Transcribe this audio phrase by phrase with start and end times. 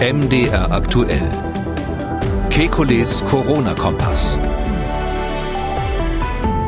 [0.00, 1.28] MDR aktuell.
[2.50, 4.38] Kekules Corona-Kompass.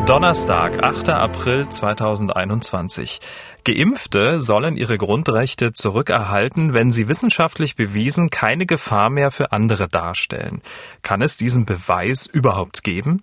[0.04, 1.10] Donnerstag, 8.
[1.10, 3.20] April 2021.
[3.62, 10.60] Geimpfte sollen ihre Grundrechte zurückerhalten, wenn sie wissenschaftlich bewiesen keine Gefahr mehr für andere darstellen.
[11.02, 13.22] Kann es diesen Beweis überhaupt geben?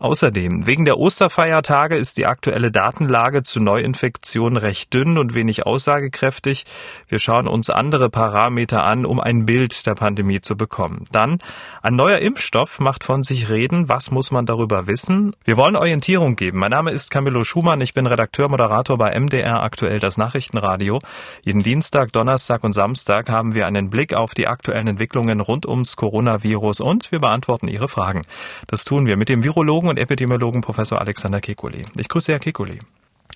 [0.00, 6.66] Außerdem, wegen der Osterfeiertage ist die aktuelle Datenlage zu Neuinfektionen recht dünn und wenig aussagekräftig.
[7.08, 11.06] Wir schauen uns andere Parameter an, um ein Bild der Pandemie zu bekommen.
[11.10, 11.40] Dann,
[11.82, 13.88] ein neuer Impfstoff macht von sich reden.
[13.88, 15.34] Was muss man darüber wissen?
[15.42, 16.60] Wir wollen Orientierung geben.
[16.60, 17.80] Mein Name ist Camillo Schumann.
[17.80, 21.00] Ich bin Redakteur, Moderator bei MDR aktuell das Nachrichtenradio.
[21.42, 25.96] Jeden Dienstag, Donnerstag und Samstag haben wir einen Blick auf die aktuellen Entwicklungen rund ums
[25.96, 28.22] Coronavirus und wir beantworten Ihre Fragen.
[28.68, 31.86] Das tun wir mit dem Virologen und Epidemiologen Professor Alexander Kekulé.
[31.96, 32.80] Ich grüße Herr Kekulé.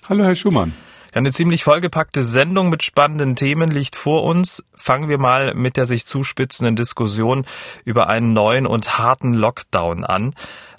[0.07, 0.73] Hallo, Herr Schumann.
[1.13, 4.65] Ja, eine ziemlich vollgepackte Sendung mit spannenden Themen liegt vor uns.
[4.75, 7.45] Fangen wir mal mit der sich zuspitzenden Diskussion
[7.85, 10.33] über einen neuen und harten Lockdown an.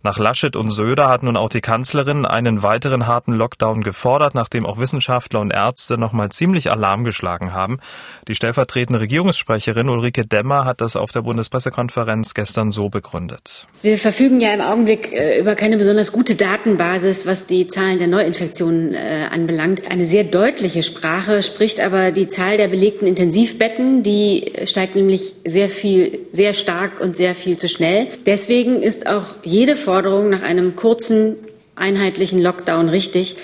[0.06, 4.66] Nach Laschet und Söder hat nun auch die Kanzlerin einen weiteren harten Lockdown gefordert, nachdem
[4.66, 7.80] auch Wissenschaftler und Ärzte nochmal ziemlich Alarm geschlagen haben.
[8.28, 13.66] Die stellvertretende Regierungssprecherin Ulrike Demmer hat das auf der Bundespressekonferenz gestern so begründet.
[13.80, 18.08] Wir verfügen ja im Augenblick äh, über keine besonders gute Datenbasis, was die Zahlen der
[18.08, 19.90] Neuinfektionen äh, anbelangt.
[19.90, 24.02] Eine sehr deutliche Sprache spricht aber die Zahl der belegten Intensivbetten.
[24.02, 28.08] Die steigt nämlich sehr viel, sehr stark und sehr viel zu schnell.
[28.26, 31.36] Deswegen ist auch jede Form Forderung nach einem kurzen,
[31.76, 33.36] einheitlichen Lockdown richtig.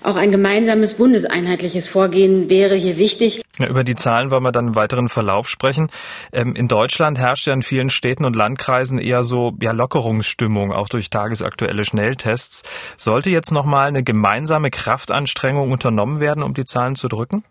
[0.00, 3.42] Auch ein gemeinsames bundeseinheitliches Vorgehen wäre hier wichtig.
[3.58, 5.90] Ja, über die Zahlen wollen wir dann im weiteren Verlauf sprechen.
[6.32, 10.88] Ähm, in Deutschland herrscht ja in vielen Städten und Landkreisen eher so ja, Lockerungsstimmung, auch
[10.88, 12.62] durch tagesaktuelle Schnelltests.
[12.96, 17.42] Sollte jetzt nochmal eine gemeinsame Kraftanstrengung unternommen werden, um die Zahlen zu drücken?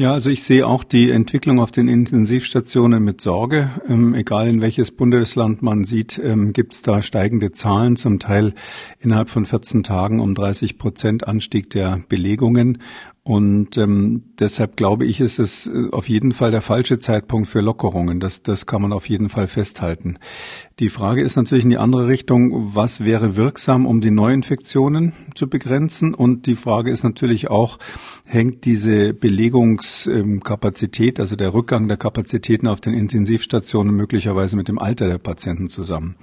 [0.00, 3.68] Ja, also ich sehe auch die Entwicklung auf den Intensivstationen mit Sorge.
[3.86, 8.54] Ähm, egal in welches Bundesland man sieht, ähm, gibt es da steigende Zahlen, zum Teil
[8.98, 12.78] innerhalb von 14 Tagen um 30 Prozent Anstieg der Belegungen.
[13.22, 17.60] Und ähm, deshalb glaube ich, ist es äh, auf jeden Fall der falsche Zeitpunkt für
[17.60, 18.18] Lockerungen.
[18.18, 20.18] Das, das kann man auf jeden Fall festhalten.
[20.78, 25.50] Die Frage ist natürlich in die andere Richtung, was wäre wirksam, um die Neuinfektionen zu
[25.50, 26.14] begrenzen?
[26.14, 27.78] Und die Frage ist natürlich auch,
[28.24, 35.08] hängt diese Belegungskapazität, also der Rückgang der Kapazitäten auf den Intensivstationen möglicherweise mit dem Alter
[35.08, 36.16] der Patienten zusammen?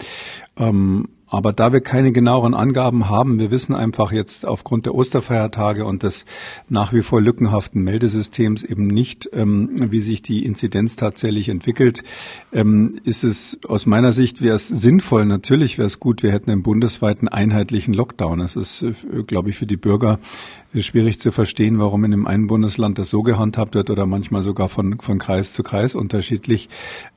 [0.57, 5.85] Ähm, aber da wir keine genaueren Angaben haben, wir wissen einfach jetzt aufgrund der Osterfeiertage
[5.85, 6.25] und des
[6.69, 12.03] nach wie vor lückenhaften Meldesystems eben nicht, ähm, wie sich die Inzidenz tatsächlich entwickelt,
[12.53, 16.51] ähm, ist es aus meiner Sicht wäre es sinnvoll, natürlich wäre es gut, wir hätten
[16.51, 18.39] einen bundesweiten einheitlichen Lockdown.
[18.41, 20.19] Es ist, äh, glaube ich, für die Bürger
[20.75, 24.69] schwierig zu verstehen, warum in dem einen Bundesland das so gehandhabt wird oder manchmal sogar
[24.69, 26.69] von, von Kreis zu Kreis unterschiedlich.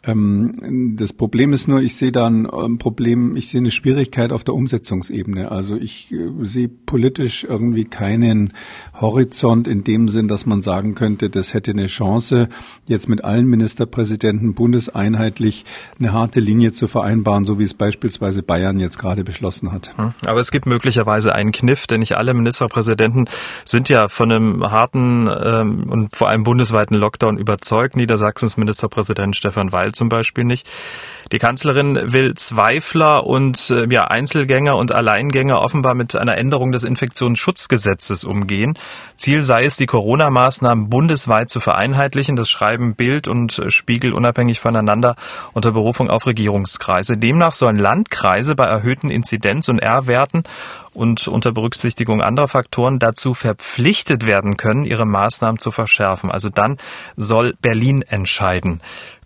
[0.04, 4.32] Ähm, das Problem ist nur, ich sehe da ein ähm, Problem, ich sehe eine Schwierigkeit
[4.32, 5.50] auf der Umsetzungsebene.
[5.50, 8.52] Also ich äh, sehe politisch irgendwie keinen
[9.00, 12.48] Horizont in dem Sinn, dass man sagen könnte, das hätte eine Chance,
[12.86, 15.64] jetzt mit allen Ministerpräsidenten bundeseinheitlich
[15.98, 19.96] eine harte Linie zu vereinbaren, so wie es beispielsweise Bayern jetzt gerade beschlossen hat.
[19.98, 20.12] Hm.
[20.24, 23.28] Aber es gibt möglicherweise einen Kniff, denn nicht alle Ministerpräsidenten
[23.64, 27.96] sind ja von einem harten ähm, und vor allem bundesweiten Lockdown überzeugt.
[27.96, 30.68] Niedersachsens Ministerpräsident Stefan Weil zum Beispiel nicht.
[31.32, 36.84] Die Kanzlerin will Zweifler und äh, ja, Einzelgänger und Alleingänger offenbar mit einer Änderung des
[36.84, 38.76] Infektionsschutzgesetzes umgehen.
[39.16, 42.36] Ziel sei es, die Corona-Maßnahmen bundesweit zu vereinheitlichen.
[42.36, 45.16] Das schreiben Bild und Spiegel unabhängig voneinander
[45.52, 47.16] unter Berufung auf Regierungskreise.
[47.16, 50.42] Demnach sollen Landkreise bei erhöhten Inzidenz- und R-Werten
[50.92, 56.30] und unter Berücksichtigung anderer Faktoren dazu verpflichtet werden können, ihre Maßnahmen zu verschärfen.
[56.30, 56.76] Also dann
[57.16, 58.80] soll Berlin entscheiden.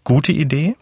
[0.05, 0.77] Gute Idee?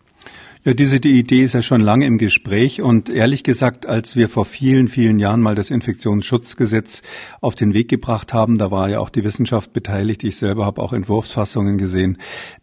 [0.65, 4.29] Ja, diese die Idee ist ja schon lange im Gespräch und ehrlich gesagt, als wir
[4.29, 7.03] vor vielen, vielen Jahren mal das Infektionsschutzgesetz
[7.41, 10.81] auf den Weg gebracht haben, da war ja auch die Wissenschaft beteiligt, ich selber habe
[10.81, 12.17] auch Entwurfsfassungen gesehen,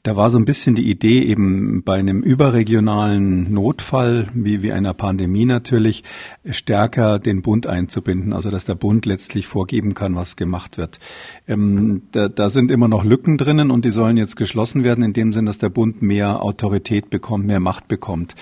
[0.04, 4.94] da war so ein bisschen die Idee eben bei einem überregionalen Notfall, wie, wie einer
[4.94, 6.06] Pandemie natürlich,
[6.50, 11.00] stärker den Bund einzubinden, also dass der Bund letztlich vorgeben kann, was gemacht wird.
[11.50, 15.12] Ähm, da, da sind immer noch Lücken drinnen und die sollen jetzt geschlossen werden, in
[15.12, 18.36] dem Sinn, dass der Bund mehr Autorität bekommt, mehr Macht bekommt.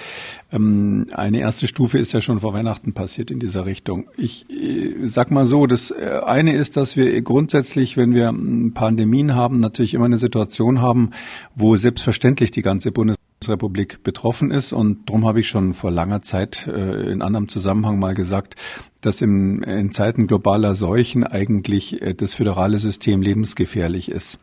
[0.52, 4.08] Ähm, eine erste Stufe ist ja schon vor Weihnachten passiert in dieser Richtung.
[4.16, 8.74] Ich äh, sag mal so, das äh, eine ist, dass wir grundsätzlich, wenn wir ähm,
[8.76, 11.10] Pandemien haben, natürlich immer eine Situation haben,
[11.56, 14.74] wo selbstverständlich die ganze Bundesrepublik betroffen ist.
[14.74, 18.56] Und darum habe ich schon vor langer Zeit äh, in anderem Zusammenhang mal gesagt,
[19.02, 24.40] dass im, in Zeiten globaler Seuchen eigentlich äh, das föderale System lebensgefährlich ist.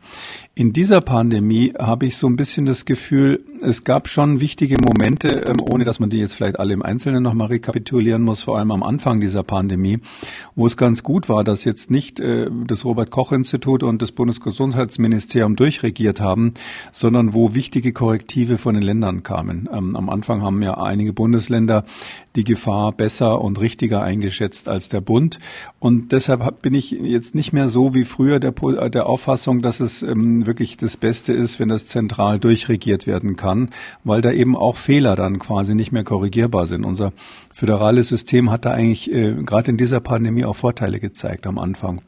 [0.57, 5.27] In dieser Pandemie habe ich so ein bisschen das Gefühl, es gab schon wichtige Momente,
[5.27, 8.71] ähm, ohne dass man die jetzt vielleicht alle im Einzelnen nochmal rekapitulieren muss, vor allem
[8.71, 9.99] am Anfang dieser Pandemie,
[10.55, 14.13] wo es ganz gut war, dass jetzt nicht äh, das Robert Koch Institut und das
[14.13, 16.53] Bundesgesundheitsministerium durchregiert haben,
[16.93, 19.67] sondern wo wichtige Korrektive von den Ländern kamen.
[19.73, 21.83] Ähm, am Anfang haben ja einige Bundesländer
[22.37, 25.39] die Gefahr besser und richtiger eingeschätzt als der Bund.
[25.79, 28.53] Und deshalb bin ich jetzt nicht mehr so wie früher der,
[28.89, 30.01] der Auffassung, dass es
[30.45, 33.69] wirklich das Beste ist, wenn das zentral durchregiert werden kann,
[34.03, 36.85] weil da eben auch Fehler dann quasi nicht mehr korrigierbar sind.
[36.85, 37.13] Unser
[37.53, 42.01] föderales System hat da eigentlich äh, gerade in dieser Pandemie auch Vorteile gezeigt am Anfang.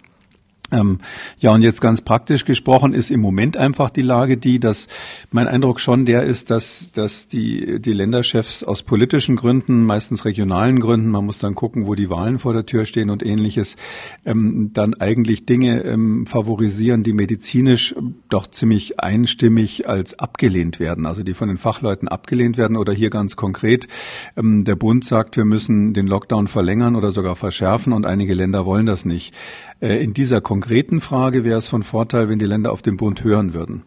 [0.71, 0.99] Ähm,
[1.39, 4.87] ja, und jetzt ganz praktisch gesprochen ist im Moment einfach die Lage die, dass
[5.31, 10.81] mein Eindruck schon der ist, dass, dass die, die Länderchefs aus politischen Gründen, meistens regionalen
[10.81, 13.77] Gründen, man muss dann gucken, wo die Wahlen vor der Tür stehen und ähnliches,
[14.25, 17.95] ähm, dann eigentlich Dinge ähm, favorisieren, die medizinisch
[18.27, 23.09] doch ziemlich einstimmig als abgelehnt werden, also die von den Fachleuten abgelehnt werden oder hier
[23.09, 23.87] ganz konkret,
[24.35, 28.65] ähm, der Bund sagt, wir müssen den Lockdown verlängern oder sogar verschärfen und einige Länder
[28.65, 29.33] wollen das nicht.
[29.79, 33.24] Äh, in dieser konkreten Frage wäre es von Vorteil, wenn die Länder auf den Bund
[33.24, 33.83] hören würden.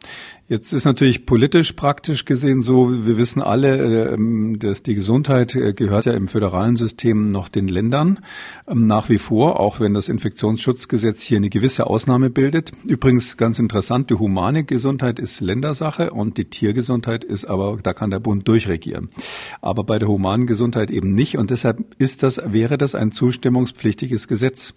[0.50, 5.75] Jetzt ist natürlich politisch praktisch gesehen so, wir wissen alle, ähm, dass die Gesundheit äh,
[5.75, 8.19] gehört ja im föderalen System noch den Ländern
[8.67, 12.73] ähm, nach wie vor, auch wenn das Infektionsschutzgesetz hier eine gewisse Ausnahme bildet.
[12.85, 18.11] Übrigens ganz interessant, die humane Gesundheit ist Ländersache und die Tiergesundheit ist aber, da kann
[18.11, 19.11] der Bund durchregieren.
[19.61, 24.26] Aber bei der humanen Gesundheit eben nicht und deshalb ist das, wäre das ein zustimmungspflichtiges
[24.26, 24.75] Gesetz.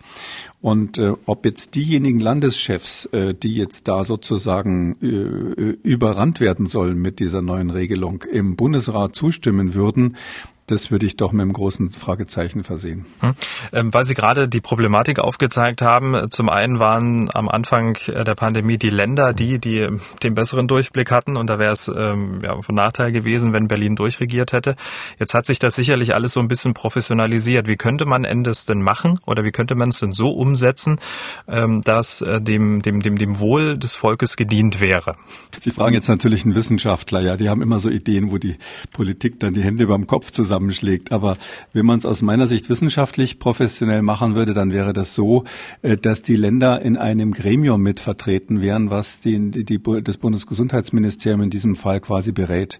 [0.61, 7.01] Und äh, ob jetzt diejenigen Landeschefs, äh, die jetzt da sozusagen äh, überrannt werden sollen
[7.01, 10.15] mit dieser neuen Regelung, im Bundesrat zustimmen würden,
[10.73, 13.05] das würde ich doch mit einem großen Fragezeichen versehen.
[13.19, 13.33] Hm.
[13.71, 16.29] Ähm, weil Sie gerade die Problematik aufgezeigt haben.
[16.31, 19.87] Zum einen waren am Anfang der Pandemie die Länder die, die
[20.23, 21.37] den besseren Durchblick hatten.
[21.37, 24.75] Und da wäre es ähm, ja, von Nachteil gewesen, wenn Berlin durchregiert hätte.
[25.19, 27.67] Jetzt hat sich das sicherlich alles so ein bisschen professionalisiert.
[27.67, 30.99] Wie könnte man es denn machen oder wie könnte man es denn so umsetzen,
[31.47, 35.15] ähm, dass äh, dem, dem, dem, dem Wohl des Volkes gedient wäre?
[35.61, 37.21] Sie fragen jetzt natürlich einen Wissenschaftler.
[37.21, 38.57] Ja, die haben immer so Ideen, wo die
[38.91, 41.11] Politik dann die Hände über dem Kopf zusammen zusammenschlägt.
[41.11, 41.37] Aber
[41.73, 45.43] wenn man es aus meiner Sicht wissenschaftlich professionell machen würde, dann wäre das so,
[45.81, 51.41] äh, dass die Länder in einem Gremium mit vertreten wären, was die, die, das Bundesgesundheitsministerium
[51.41, 52.79] in diesem Fall quasi berät.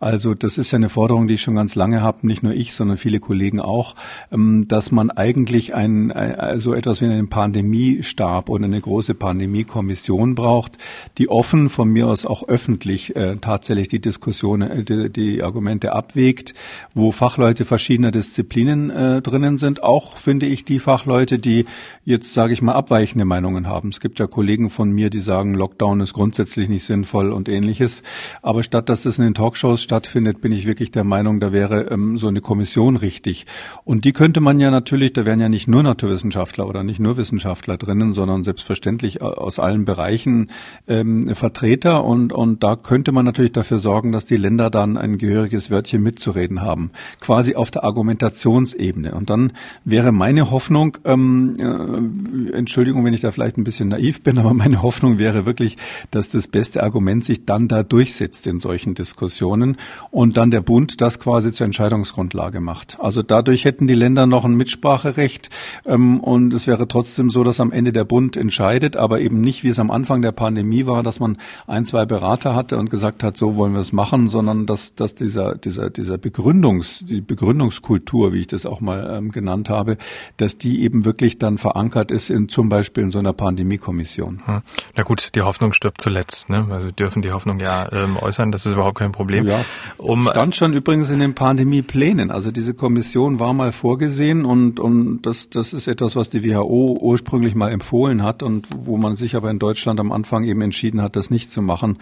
[0.00, 2.74] Also das ist ja eine Forderung, die ich schon ganz lange habe, nicht nur ich,
[2.74, 3.94] sondern viele Kollegen auch,
[4.32, 6.12] ähm, dass man eigentlich ein,
[6.56, 10.78] so etwas wie einen Pandemiestab oder eine große Pandemiekommission braucht,
[11.18, 15.92] die offen von mir aus auch öffentlich äh, tatsächlich die Diskussion, äh, die, die Argumente
[15.92, 16.54] abwägt,
[16.94, 19.82] wo Fachleute verschiedener Disziplinen äh, drinnen sind.
[19.82, 21.64] Auch finde ich die Fachleute, die
[22.04, 23.88] jetzt, sage ich mal, abweichende Meinungen haben.
[23.88, 28.02] Es gibt ja Kollegen von mir, die sagen, Lockdown ist grundsätzlich nicht sinnvoll und ähnliches.
[28.42, 31.90] Aber statt dass das in den Talkshows stattfindet, bin ich wirklich der Meinung, da wäre
[31.90, 33.46] ähm, so eine Kommission richtig.
[33.84, 37.16] Und die könnte man ja natürlich, da wären ja nicht nur Naturwissenschaftler oder nicht nur
[37.16, 40.50] Wissenschaftler drinnen, sondern selbstverständlich aus allen Bereichen
[40.88, 42.04] ähm, Vertreter.
[42.04, 46.02] Und, und da könnte man natürlich dafür sorgen, dass die Länder dann ein gehöriges Wörtchen
[46.02, 46.90] mitzureden haben
[47.20, 49.14] quasi auf der Argumentationsebene.
[49.14, 49.52] Und dann
[49.84, 54.54] wäre meine Hoffnung, ähm, äh, Entschuldigung, wenn ich da vielleicht ein bisschen naiv bin, aber
[54.54, 55.76] meine Hoffnung wäre wirklich,
[56.10, 59.76] dass das beste Argument sich dann da durchsetzt in solchen Diskussionen
[60.10, 62.98] und dann der Bund das quasi zur Entscheidungsgrundlage macht.
[63.00, 65.50] Also dadurch hätten die Länder noch ein Mitspracherecht
[65.86, 69.64] ähm, und es wäre trotzdem so, dass am Ende der Bund entscheidet, aber eben nicht,
[69.64, 73.22] wie es am Anfang der Pandemie war, dass man ein, zwei Berater hatte und gesagt
[73.22, 78.32] hat, so wollen wir es machen, sondern dass, dass dieser, dieser, dieser Begründung Die Begründungskultur,
[78.32, 79.96] wie ich das auch mal ähm, genannt habe,
[80.36, 84.42] dass die eben wirklich dann verankert ist in zum Beispiel in so einer Pandemiekommission.
[84.44, 84.62] Hm.
[84.96, 86.48] Na gut, die Hoffnung stirbt zuletzt.
[86.50, 86.66] Ne?
[86.70, 89.46] Also dürfen die Hoffnung ja ähm, äußern, das ist überhaupt kein Problem.
[89.46, 89.64] Ja,
[89.98, 92.30] um, stand schon übrigens in den Pandemieplänen.
[92.30, 96.98] Also diese Kommission war mal vorgesehen und, und das, das ist etwas, was die WHO
[97.00, 101.02] ursprünglich mal empfohlen hat und wo man sich aber in Deutschland am Anfang eben entschieden
[101.02, 101.98] hat, das nicht zu machen.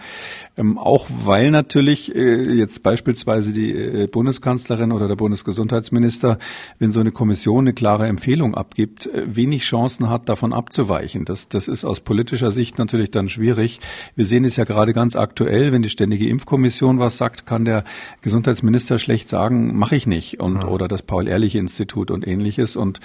[0.57, 6.37] Ähm, auch weil natürlich äh, jetzt beispielsweise die äh, Bundeskanzlerin Bundeskanzlerin oder der Bundesgesundheitsminister,
[6.79, 11.25] wenn so eine Kommission eine klare Empfehlung abgibt, äh, wenig Chancen hat, davon abzuweichen.
[11.25, 13.79] Das, das ist aus politischer Sicht natürlich dann schwierig.
[14.15, 17.83] Wir sehen es ja gerade ganz aktuell, wenn die Ständige Impfkommission was sagt, kann der
[18.21, 20.39] Gesundheitsminister schlecht sagen, mache ich nicht.
[20.39, 20.67] Und, ja.
[20.67, 22.75] Oder das Paul-Ehrlich-Institut und ähnliches.
[22.75, 22.99] Und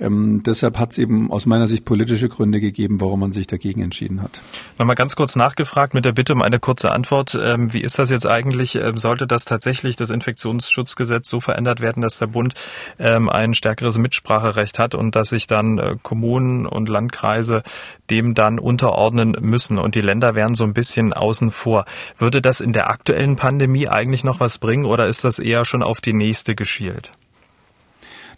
[0.00, 3.82] ähm, deshalb hat es eben aus meiner Sicht politische Gründe gegeben, warum man sich dagegen
[3.82, 4.40] entschieden hat.
[4.78, 7.38] Nochmal ganz kurz nachgefragt mit der Bitte um eine kurze Antwort.
[7.40, 8.74] Ähm, wie ist das jetzt eigentlich?
[8.76, 12.54] Ähm, sollte das tatsächlich das Infektionsschutzgesetz Gesetz so verändert werden, dass der Bund
[12.98, 17.62] ähm, ein stärkeres Mitspracherecht hat und dass sich dann äh, Kommunen und Landkreise
[18.10, 21.84] dem dann unterordnen müssen und die Länder wären so ein bisschen außen vor.
[22.18, 25.82] Würde das in der aktuellen Pandemie eigentlich noch was bringen oder ist das eher schon
[25.82, 27.12] auf die nächste geschielt?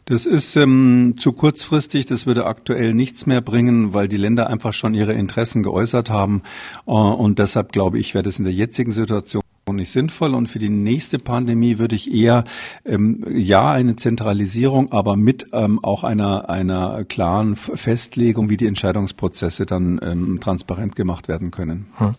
[0.06, 2.04] Das ist ähm, zu kurzfristig.
[2.04, 6.42] Das würde aktuell nichts mehr bringen, weil die Länder einfach schon ihre Interessen geäußert haben.
[6.86, 10.58] Äh, und deshalb glaube ich, wäre das in der jetzigen Situation nicht sinnvoll und für
[10.58, 12.44] die nächste Pandemie würde ich eher
[12.84, 19.66] ähm, ja eine Zentralisierung, aber mit ähm, auch einer einer klaren Festlegung, wie die Entscheidungsprozesse
[19.66, 21.86] dann ähm, transparent gemacht werden können.
[21.96, 22.14] Hm.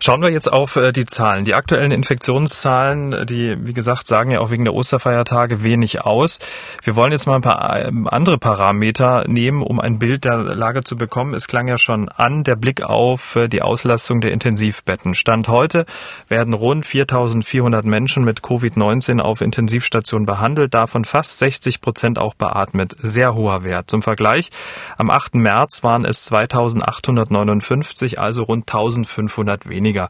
[0.00, 1.44] Schauen wir jetzt auf äh, die Zahlen.
[1.44, 6.40] Die aktuellen Infektionszahlen, die, wie gesagt, sagen ja auch wegen der Osterfeiertage wenig aus.
[6.82, 10.82] Wir wollen jetzt mal ein paar ähm, andere Parameter nehmen, um ein Bild der Lage
[10.82, 11.34] zu bekommen.
[11.34, 15.14] Es klang ja schon an, der Blick auf äh, die Auslastung der Intensivbetten.
[15.14, 15.86] Stand heute
[16.28, 22.96] werden rund 4400 Menschen mit Covid-19 auf Intensivstationen behandelt, davon fast 60 Prozent auch beatmet.
[22.98, 23.90] Sehr hoher Wert.
[23.90, 24.50] Zum Vergleich,
[24.98, 25.36] am 8.
[25.36, 30.08] März waren es 2859, also rund 1500 weniger weniger.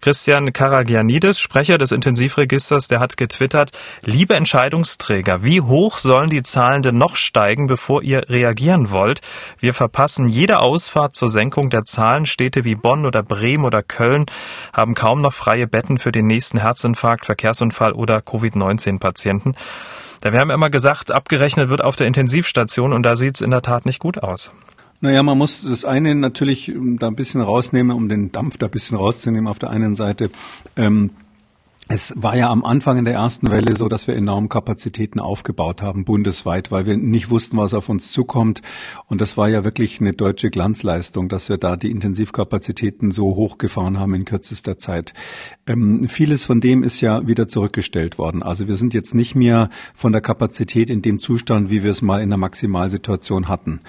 [0.00, 3.70] Christian Karagianidis, Sprecher des Intensivregisters, der hat getwittert,
[4.02, 9.20] liebe Entscheidungsträger, wie hoch sollen die Zahlen denn noch steigen, bevor ihr reagieren wollt?
[9.60, 12.26] Wir verpassen jede Ausfahrt zur Senkung der Zahlen.
[12.26, 14.26] Städte wie Bonn oder Bremen oder Köln
[14.72, 19.54] haben kaum noch freie Betten für den nächsten Herzinfarkt, Verkehrsunfall oder Covid-19-Patienten.
[20.20, 23.62] Wir haben immer gesagt, abgerechnet wird auf der Intensivstation und da sieht es in der
[23.62, 24.50] Tat nicht gut aus.
[25.02, 28.66] Naja, man muss das eine natürlich ähm, da ein bisschen rausnehmen, um den Dampf da
[28.66, 30.30] ein bisschen rauszunehmen auf der einen Seite.
[30.76, 31.10] Ähm,
[31.88, 35.82] es war ja am Anfang in der ersten Welle so, dass wir enorm Kapazitäten aufgebaut
[35.82, 38.62] haben, bundesweit, weil wir nicht wussten, was auf uns zukommt.
[39.06, 43.98] Und das war ja wirklich eine deutsche Glanzleistung, dass wir da die Intensivkapazitäten so hochgefahren
[43.98, 45.12] haben in kürzester Zeit.
[45.66, 48.42] Ähm, vieles von dem ist ja wieder zurückgestellt worden.
[48.42, 52.00] Also wir sind jetzt nicht mehr von der Kapazität in dem Zustand, wie wir es
[52.00, 53.80] mal in der Maximalsituation hatten.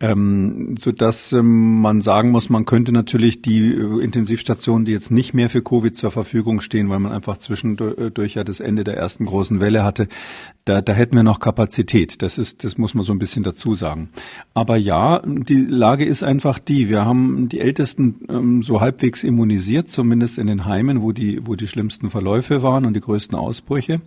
[0.00, 5.32] Ähm, sodass ähm, man sagen muss, man könnte natürlich die äh, Intensivstationen, die jetzt nicht
[5.32, 9.26] mehr für Covid zur Verfügung stehen, weil man einfach zwischendurch ja das Ende der ersten
[9.26, 10.08] großen Welle hatte,
[10.64, 12.22] da, da hätten wir noch Kapazität.
[12.22, 14.10] Das ist, das muss man so ein bisschen dazu sagen.
[14.54, 16.88] Aber ja, die Lage ist einfach die.
[16.88, 21.56] Wir haben die Ältesten ähm, so halbwegs immunisiert, zumindest in den Heimen, wo die, wo
[21.56, 24.00] die schlimmsten Verläufe waren und die größten Ausbrüche.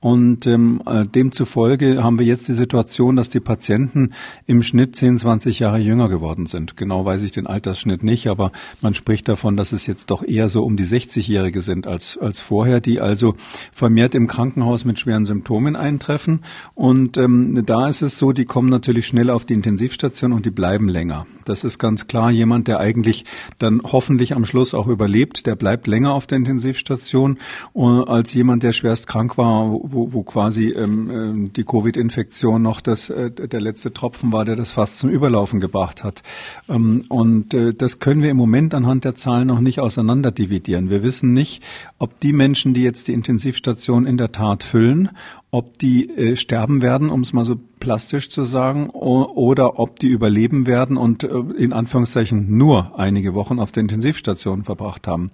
[0.00, 4.10] Und ähm, äh, demzufolge haben wir jetzt die Situation, dass die Patienten
[4.46, 6.76] im Schnitt 10, 20 Jahre jünger geworden sind.
[6.76, 10.48] Genau weiß ich den Altersschnitt nicht, aber man spricht davon, dass es jetzt doch eher
[10.48, 13.34] so um die 60-Jährige sind als, als vorher, die also
[13.72, 16.40] vermehrt im Krankenhaus mit schweren Symptomen ein eintreffen.
[16.74, 20.50] Und ähm, da ist es so, die kommen natürlich schnell auf die Intensivstation und die
[20.50, 21.26] bleiben länger.
[21.44, 22.30] Das ist ganz klar.
[22.30, 23.24] Jemand, der eigentlich
[23.58, 27.38] dann hoffentlich am Schluss auch überlebt, der bleibt länger auf der Intensivstation
[27.74, 32.80] äh, als jemand, der schwerst krank war, wo, wo quasi ähm, äh, die Covid-Infektion noch
[32.80, 36.22] das, äh, der letzte Tropfen war, der das fast zum Überlaufen gebracht hat.
[36.68, 40.90] Ähm, und äh, das können wir im Moment anhand der Zahlen noch nicht auseinanderdividieren.
[40.90, 41.62] Wir wissen nicht,
[41.98, 45.10] ob die Menschen, die jetzt die Intensivstation in der Tat füllen,
[45.50, 50.06] ob die äh, sterben werden, um es mal so plastisch zu sagen, oder ob die
[50.06, 51.28] überleben werden und äh,
[51.58, 55.30] in Anführungszeichen nur einige Wochen auf der Intensivstation verbracht haben.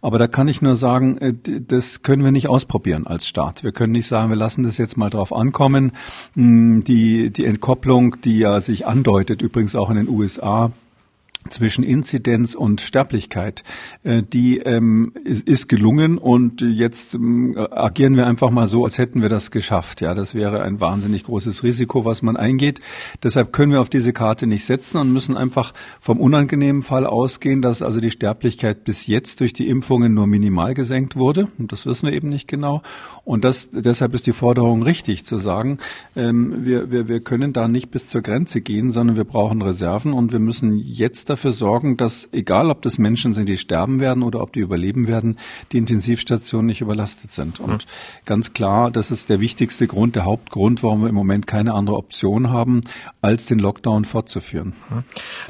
[0.00, 3.62] Aber da kann ich nur sagen, äh, das können wir nicht ausprobieren als Staat.
[3.62, 5.92] Wir können nicht sagen, wir lassen das jetzt mal drauf ankommen.
[6.34, 10.72] Hm, die, die Entkopplung, die ja sich andeutet, übrigens auch in den USA,
[11.48, 13.64] zwischen Inzidenz und Sterblichkeit,
[14.04, 18.98] äh, die ähm, ist, ist gelungen und jetzt ähm, agieren wir einfach mal so, als
[18.98, 20.00] hätten wir das geschafft.
[20.00, 22.80] Ja, das wäre ein wahnsinnig großes Risiko, was man eingeht.
[23.22, 27.62] Deshalb können wir auf diese Karte nicht setzen und müssen einfach vom unangenehmen Fall ausgehen,
[27.62, 31.48] dass also die Sterblichkeit bis jetzt durch die Impfungen nur minimal gesenkt wurde.
[31.58, 32.82] Und das wissen wir eben nicht genau.
[33.24, 35.78] Und das, deshalb ist die Forderung richtig zu sagen,
[36.16, 40.12] ähm, wir, wir, wir können da nicht bis zur Grenze gehen, sondern wir brauchen Reserven
[40.12, 44.22] und wir müssen jetzt dafür sorgen, dass egal ob das Menschen sind, die sterben werden
[44.22, 45.38] oder ob die überleben werden,
[45.72, 47.60] die Intensivstationen nicht überlastet sind.
[47.60, 48.24] Und mhm.
[48.26, 51.96] ganz klar, das ist der wichtigste Grund, der Hauptgrund, warum wir im Moment keine andere
[51.96, 52.82] Option haben,
[53.22, 54.72] als den Lockdown fortzuführen.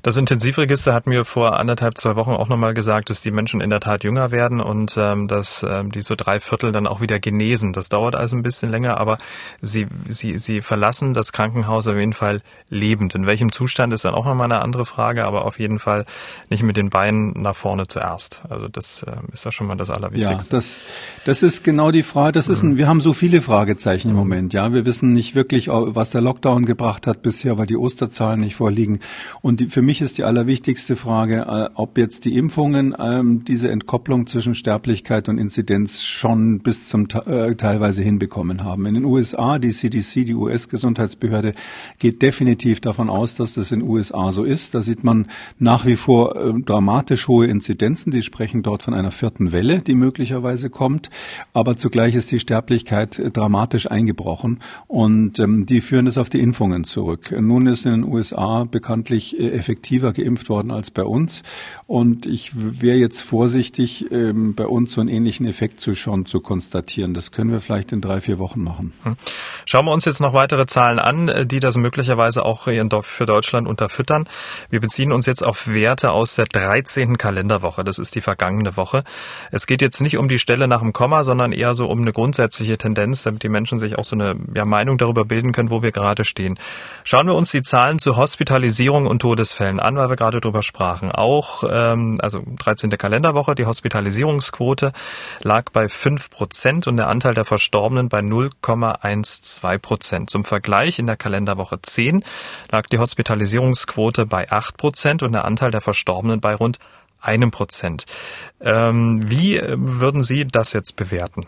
[0.03, 3.71] Das Intensivregister hat mir vor anderthalb, zwei Wochen auch nochmal gesagt, dass die Menschen in
[3.71, 7.19] der Tat jünger werden und ähm, dass ähm, die so drei Viertel dann auch wieder
[7.19, 7.73] genesen.
[7.73, 9.19] Das dauert also ein bisschen länger, aber
[9.61, 13.15] sie, sie, sie verlassen das Krankenhaus auf jeden Fall lebend.
[13.15, 16.05] In welchem Zustand ist dann auch nochmal eine andere Frage, aber auf jeden jeden Fall
[16.51, 18.43] nicht mit den Beinen nach vorne zuerst.
[18.49, 20.57] Also das äh, ist ja schon mal das Allerwichtigste.
[20.57, 20.79] Ja, das,
[21.25, 22.33] das ist genau die Frage.
[22.33, 24.53] Das ist ein, wir haben so viele Fragezeichen im Moment.
[24.53, 28.57] Ja, wir wissen nicht wirklich, was der Lockdown gebracht hat bisher, weil die Osterzahlen nicht
[28.57, 29.01] vorliegen.
[29.41, 33.71] Und die, für mich ist die allerwichtigste Frage, äh, ob jetzt die Impfungen ähm, diese
[33.71, 38.87] Entkopplung zwischen Sterblichkeit und Inzidenz schon bis zum äh, teilweise hinbekommen haben.
[38.87, 41.55] In den USA, die CDC, die US-Gesundheitsbehörde,
[41.99, 44.75] geht definitiv davon aus, dass das in den USA so ist.
[44.75, 45.27] Da sieht man
[45.61, 48.11] nach wie vor äh, dramatisch hohe Inzidenzen.
[48.11, 51.11] Die sprechen dort von einer vierten Welle, die möglicherweise kommt.
[51.53, 56.41] Aber zugleich ist die Sterblichkeit äh, dramatisch eingebrochen und ähm, die führen es auf die
[56.41, 57.35] Impfungen zurück.
[57.39, 61.43] Nun ist in den USA bekanntlich äh, effektiver geimpft worden als bei uns
[61.87, 66.41] und ich wäre jetzt vorsichtig, ähm, bei uns so einen ähnlichen Effekt zu schon zu
[66.41, 67.13] konstatieren.
[67.13, 68.93] Das können wir vielleicht in drei, vier Wochen machen.
[69.03, 69.17] Hm.
[69.67, 72.63] Schauen wir uns jetzt noch weitere Zahlen an, die das möglicherweise auch
[73.03, 74.27] für Deutschland unterfüttern.
[74.71, 77.19] Wir beziehen uns jetzt Werte aus der 13.
[77.19, 77.85] Kalenderwoche.
[77.85, 79.05] Das ist die vergangene Woche.
[79.51, 82.13] Es geht jetzt nicht um die Stelle nach dem Komma, sondern eher so um eine
[82.13, 85.83] grundsätzliche Tendenz, damit die Menschen sich auch so eine ja, Meinung darüber bilden können, wo
[85.83, 86.59] wir gerade stehen.
[87.05, 91.13] Schauen wir uns die Zahlen zu Hospitalisierung und Todesfällen an, weil wir gerade drüber sprachen.
[91.13, 92.91] Auch, ähm, also 13.
[92.91, 94.93] Kalenderwoche, die Hospitalisierungsquote
[95.43, 100.31] lag bei 5 Prozent und der Anteil der Verstorbenen bei 0,12 Prozent.
[100.31, 102.25] Zum Vergleich in der Kalenderwoche 10
[102.71, 106.79] lag die Hospitalisierungsquote bei 8 Prozent und der Anteil der Verstorbenen bei rund
[107.21, 108.07] einem Prozent.
[108.61, 111.47] Ähm, wie würden Sie das jetzt bewerten?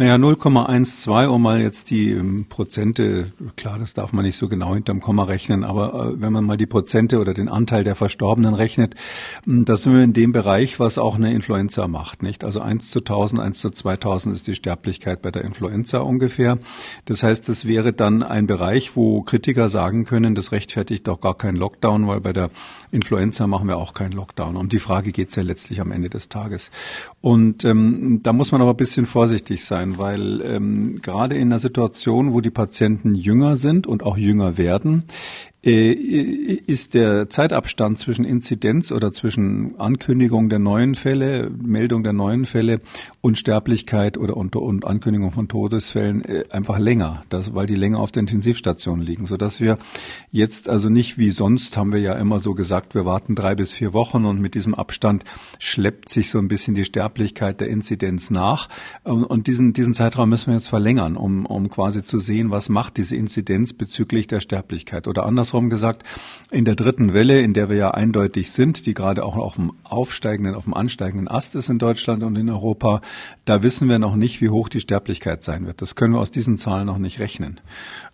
[0.00, 3.24] Naja, 0,12, um mal jetzt die ähm, Prozente,
[3.56, 6.56] klar, das darf man nicht so genau hinterm Komma rechnen, aber äh, wenn man mal
[6.56, 8.94] die Prozente oder den Anteil der Verstorbenen rechnet,
[9.44, 12.44] hm, da sind wir in dem Bereich, was auch eine Influenza macht, nicht?
[12.44, 16.56] Also 1 zu 1000, 1 zu 2000 ist die Sterblichkeit bei der Influenza ungefähr.
[17.04, 21.36] Das heißt, das wäre dann ein Bereich, wo Kritiker sagen können, das rechtfertigt doch gar
[21.36, 22.48] keinen Lockdown, weil bei der
[22.90, 24.56] Influenza machen wir auch keinen Lockdown.
[24.56, 26.70] Um die Frage geht's ja letztlich am Ende des Tages.
[27.20, 31.48] Und ähm, da muss man aber ein bisschen vorsichtig sein sein, weil ähm, gerade in
[31.48, 35.04] einer Situation, wo die Patienten jünger sind und auch jünger werden,
[35.62, 42.80] ist der Zeitabstand zwischen Inzidenz oder zwischen Ankündigung der neuen Fälle, Meldung der neuen Fälle
[43.20, 47.98] und Sterblichkeit oder und, und Ankündigung von Todesfällen äh, einfach länger, das, weil die länger
[47.98, 49.76] auf der Intensivstation liegen, so dass wir
[50.30, 53.74] jetzt also nicht wie sonst haben wir ja immer so gesagt, wir warten drei bis
[53.74, 55.24] vier Wochen und mit diesem Abstand
[55.58, 58.70] schleppt sich so ein bisschen die Sterblichkeit der Inzidenz nach.
[59.04, 62.96] Und diesen diesen Zeitraum müssen wir jetzt verlängern, um um quasi zu sehen, was macht
[62.96, 65.06] diese Inzidenz bezüglich der Sterblichkeit.
[65.06, 66.04] Oder anders andersrum gesagt,
[66.52, 69.72] in der dritten Welle, in der wir ja eindeutig sind, die gerade auch auf dem
[69.84, 73.00] aufsteigenden, auf dem ansteigenden Ast ist in Deutschland und in Europa,
[73.44, 75.82] da wissen wir noch nicht, wie hoch die Sterblichkeit sein wird.
[75.82, 77.60] Das können wir aus diesen Zahlen noch nicht rechnen.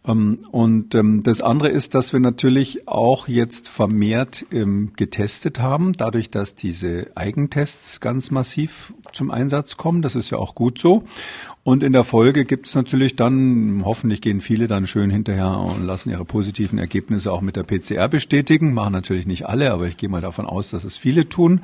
[0.07, 5.93] Ähm, und ähm, das andere ist, dass wir natürlich auch jetzt vermehrt ähm, getestet haben,
[5.93, 10.03] dadurch, dass diese Eigentests ganz massiv zum Einsatz kommen.
[10.03, 11.05] Das ist ja auch gut so.
[11.67, 15.85] Und in der Folge gibt es natürlich dann, hoffentlich gehen viele dann schön hinterher und
[15.85, 18.73] lassen ihre positiven Ergebnisse auch mit der PCR bestätigen.
[18.73, 21.63] Machen natürlich nicht alle, aber ich gehe mal davon aus, dass es viele tun.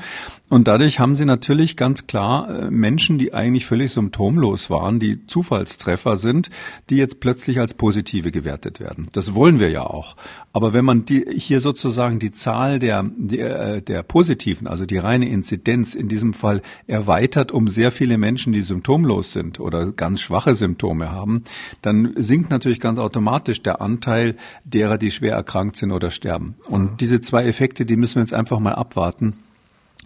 [0.48, 5.24] Und dadurch haben sie natürlich ganz klar äh, Menschen, die eigentlich völlig symptomlos waren, die
[5.24, 6.50] Zufallstreffer sind,
[6.90, 9.06] die jetzt plötzlich als positive gewertet werden.
[9.12, 10.16] Das wollen wir ja auch.
[10.52, 14.98] Aber wenn man die, hier sozusagen die Zahl der, der, äh, der Positiven, also die
[14.98, 20.20] reine Inzidenz in diesem Fall erweitert um sehr viele Menschen, die symptomlos sind oder ganz
[20.20, 21.44] schwache Symptome haben,
[21.82, 26.54] dann sinkt natürlich ganz automatisch der Anteil derer, die schwer erkrankt sind oder sterben.
[26.68, 29.36] Und diese zwei Effekte, die müssen wir jetzt einfach mal abwarten.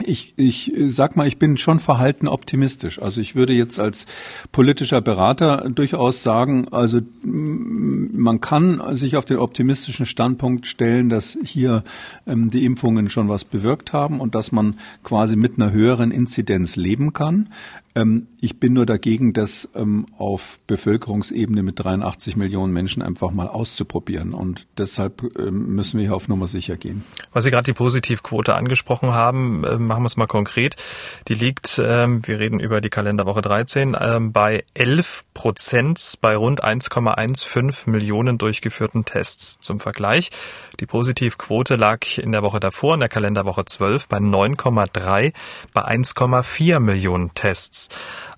[0.04, 3.00] Ich, ich sag mal, ich bin schon verhalten optimistisch.
[3.00, 4.04] Also ich würde jetzt als
[4.52, 11.82] politischer Berater durchaus sagen, also man kann sich auf den optimistischen Standpunkt stellen, dass hier
[12.26, 16.76] ähm, die Impfungen schon was bewirkt haben und dass man quasi mit einer höheren Inzidenz
[16.76, 17.48] leben kann.
[17.96, 23.48] Ähm, ich bin nur dagegen, das ähm, auf Bevölkerungsebene mit 83 Millionen Menschen einfach mal
[23.48, 24.34] auszuprobieren.
[24.34, 27.04] Und deshalb ähm, müssen wir hier auf Nummer sicher gehen.
[27.32, 30.76] Weil Sie gerade die Positivquote angesprochen haben, äh, machen wir es mal konkret.
[31.28, 36.62] Die liegt, ähm, wir reden über die Kalenderwoche 13, ähm, bei 11 Prozent bei rund
[36.62, 39.58] 1,15 Millionen durchgeführten Tests.
[39.60, 40.30] Zum Vergleich,
[40.80, 45.32] die Positivquote lag in der Woche davor, in der Kalenderwoche 12, bei 9,3
[45.72, 47.85] bei 1,4 Millionen Tests.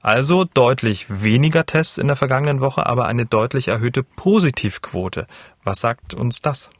[0.00, 5.26] Also deutlich weniger Tests in der vergangenen Woche, aber eine deutlich erhöhte Positivquote.
[5.64, 6.70] Was sagt uns das?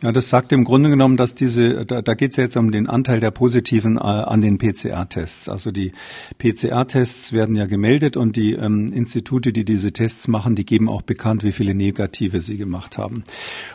[0.00, 2.70] Ja, das sagt im Grunde genommen, dass diese, da, da geht es ja jetzt um
[2.70, 5.48] den Anteil der Positiven äh, an den PCR-Tests.
[5.48, 5.90] Also die
[6.38, 11.02] PCR-Tests werden ja gemeldet und die ähm, Institute, die diese Tests machen, die geben auch
[11.02, 13.24] bekannt, wie viele Negative sie gemacht haben.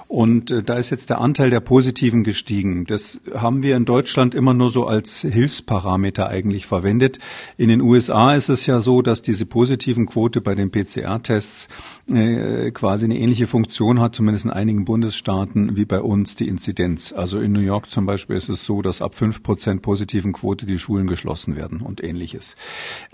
[0.07, 2.85] Und äh, da ist jetzt der Anteil der Positiven gestiegen.
[2.85, 7.19] Das haben wir in Deutschland immer nur so als Hilfsparameter eigentlich verwendet.
[7.57, 11.67] In den USA ist es ja so, dass diese positiven Quote bei den PCR-Tests
[12.07, 17.11] äh, quasi eine ähnliche Funktion hat, zumindest in einigen Bundesstaaten, wie bei uns die Inzidenz.
[17.11, 20.65] Also in New York zum Beispiel ist es so, dass ab fünf Prozent positiven Quote
[20.65, 22.55] die Schulen geschlossen werden und ähnliches.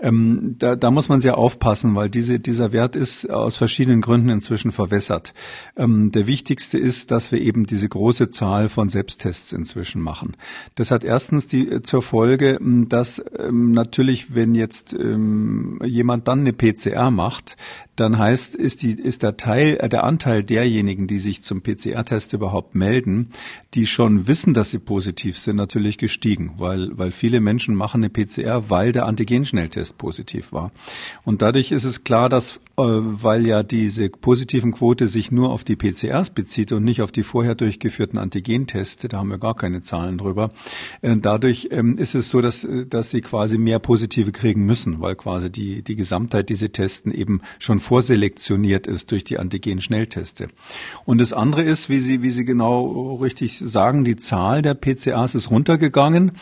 [0.00, 4.28] Ähm, da, da muss man sehr aufpassen, weil diese, dieser Wert ist aus verschiedenen Gründen
[4.28, 5.34] inzwischen verwässert.
[5.76, 10.36] Ähm, der wichtigste ist, dass wir eben diese große Zahl von Selbsttests inzwischen machen.
[10.74, 16.40] Das hat erstens die äh, zur Folge, dass ähm, natürlich, wenn jetzt ähm, jemand dann
[16.40, 17.56] eine PCR macht,
[18.00, 22.32] dann heißt, ist, die, ist der Teil, äh, der Anteil derjenigen, die sich zum PCR-Test
[22.32, 23.28] überhaupt melden,
[23.74, 28.10] die schon wissen, dass sie positiv sind, natürlich gestiegen, weil, weil viele Menschen machen eine
[28.10, 30.72] PCR, weil der Antigen-Schnelltest positiv war.
[31.24, 35.76] Und dadurch ist es klar, dass, weil ja diese positiven Quote sich nur auf die
[35.76, 40.18] PCRs bezieht und nicht auf die vorher durchgeführten Antigenteste, da haben wir gar keine Zahlen
[40.18, 40.50] drüber,
[41.02, 45.16] äh, dadurch ähm, ist es so, dass, dass sie quasi mehr positive kriegen müssen, weil
[45.16, 50.48] quasi die, die Gesamtheit diese Testen eben schon vorselektioniert ist durch die Antigen-Schnellteste.
[51.04, 55.34] Und das andere ist, wie Sie, wie Sie genau richtig sagen, die Zahl der PCAs
[55.34, 56.32] ist runtergegangen.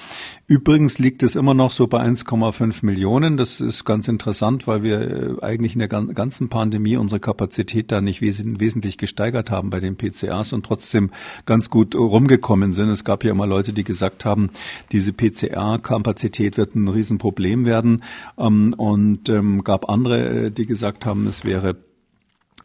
[0.46, 3.36] Übrigens liegt es immer noch so bei 1,5 Millionen.
[3.36, 5.88] Das ist ganz interessant, weil wir äh, eigentlich in der
[6.28, 11.08] ganzen Pandemie unsere Kapazität da nicht wes wesentlich gesteigert haben bei den PCAs und trotzdem
[11.46, 12.90] ganz gut rumgekommen sind.
[12.90, 14.50] Es gab ja immer Leute, die gesagt haben,
[14.92, 18.02] diese PCA-Kapazität wird ein Riesenproblem werden.
[18.36, 21.76] Ähm, und ähm, gab andere, äh, die gesagt haben, es wäre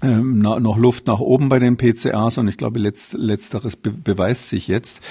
[0.04, 4.50] ähm, noch Luft nach oben bei den PCRs und ich glaube, letzt, letzteres be beweist
[4.50, 5.02] sich jetzt.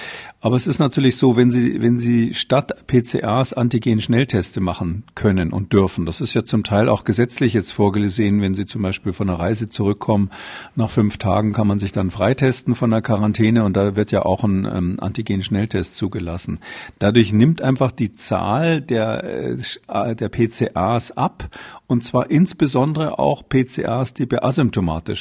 [0.44, 5.72] Aber es ist natürlich so, wenn Sie, wenn Sie statt PCRs Antigen-Schnellteste machen können und
[5.72, 9.30] dürfen, das ist ja zum Teil auch gesetzlich jetzt vorgesehen, wenn Sie zum Beispiel von
[9.30, 10.30] einer Reise zurückkommen,
[10.74, 14.24] nach fünf Tagen kann man sich dann freitesten von der Quarantäne und da wird ja
[14.24, 16.58] auch ein ähm, Antigen-Schnelltest zugelassen.
[16.98, 21.50] Dadurch nimmt einfach die Zahl der, äh, der PCRs ab
[21.86, 24.38] und zwar insbesondere auch PCRs, die bei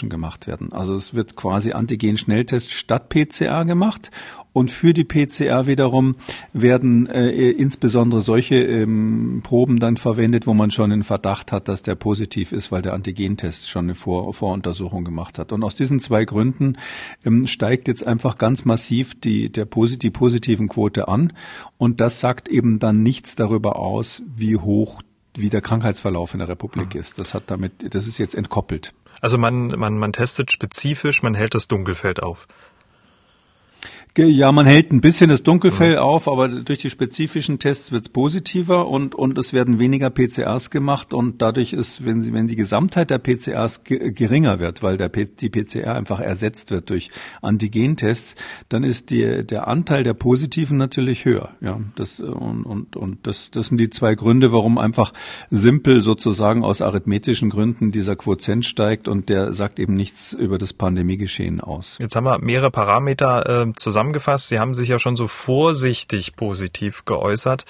[0.09, 0.71] gemacht werden.
[0.73, 4.11] Also es wird quasi Antigen-Schnelltest statt PCR gemacht
[4.53, 6.15] und für die PCR wiederum
[6.51, 11.83] werden äh, insbesondere solche ähm, Proben dann verwendet, wo man schon einen Verdacht hat, dass
[11.83, 15.53] der positiv ist, weil der Antigentest schon eine Vor Voruntersuchung gemacht hat.
[15.53, 16.77] Und aus diesen zwei Gründen
[17.23, 21.31] ähm, steigt jetzt einfach ganz massiv die, der Posit die positiven Quote an.
[21.77, 25.01] Und das sagt eben dann nichts darüber aus, wie hoch
[25.33, 26.99] wie der Krankheitsverlauf in der Republik mhm.
[26.99, 27.17] ist.
[27.17, 28.93] Das hat damit, das ist jetzt entkoppelt.
[29.21, 32.47] Also man, man, man testet spezifisch, man hält das Dunkelfeld auf.
[34.17, 35.99] Ja, man hält ein bisschen das Dunkelfell mhm.
[35.99, 40.69] auf, aber durch die spezifischen Tests wird es positiver und, und es werden weniger PCRs
[40.69, 45.07] gemacht und dadurch ist, wenn, sie, wenn die Gesamtheit der PCRs geringer wird, weil der,
[45.07, 47.09] die PCR einfach ersetzt wird durch
[47.41, 48.35] Antigentests,
[48.67, 51.51] dann ist die, der Anteil der Positiven natürlich höher.
[51.61, 55.13] Ja, das, und, und, und das, das sind die zwei Gründe, warum einfach
[55.51, 60.73] simpel sozusagen aus arithmetischen Gründen dieser Quotient steigt und der sagt eben nichts über das
[60.73, 61.95] Pandemiegeschehen aus.
[62.01, 64.47] Jetzt haben wir mehrere Parameter äh, zusammen zusammengefasst.
[64.47, 67.65] Sie haben sich ja schon so vorsichtig positiv geäußert.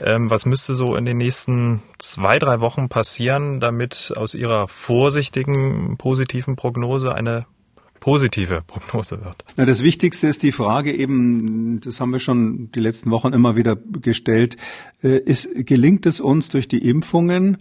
[0.00, 5.96] Ähm, was müsste so in den nächsten zwei, drei Wochen passieren, damit aus Ihrer vorsichtigen
[5.98, 7.46] positiven Prognose eine
[8.02, 9.44] positive Prognose wird.
[9.56, 13.54] Ja, das Wichtigste ist die Frage eben, das haben wir schon die letzten Wochen immer
[13.54, 14.56] wieder gestellt,
[15.04, 17.58] äh, ist, gelingt es uns durch die Impfungen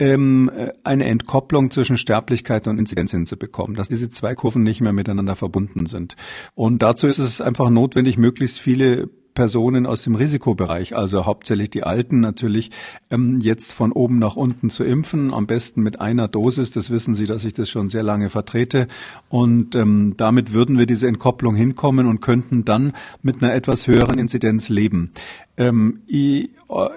[0.00, 0.50] ähm,
[0.82, 5.86] eine Entkopplung zwischen Sterblichkeit und Inzidenz hinzubekommen, dass diese zwei Kurven nicht mehr miteinander verbunden
[5.86, 6.16] sind.
[6.56, 11.82] Und dazu ist es einfach notwendig, möglichst viele Personen aus dem Risikobereich, also hauptsächlich die
[11.82, 12.70] Alten natürlich,
[13.10, 16.70] ähm, jetzt von oben nach unten zu impfen, am besten mit einer Dosis.
[16.70, 18.86] Das wissen Sie, dass ich das schon sehr lange vertrete.
[19.28, 22.92] Und ähm, damit würden wir diese Entkopplung hinkommen und könnten dann
[23.22, 25.10] mit einer etwas höheren Inzidenz leben.
[25.56, 26.50] Ähm, ich,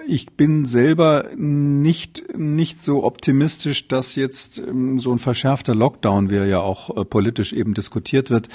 [0.08, 6.36] ich, bin selber nicht, nicht so optimistisch, dass jetzt ähm, so ein verschärfter Lockdown, wie
[6.36, 8.48] er ja auch äh, politisch eben diskutiert wird,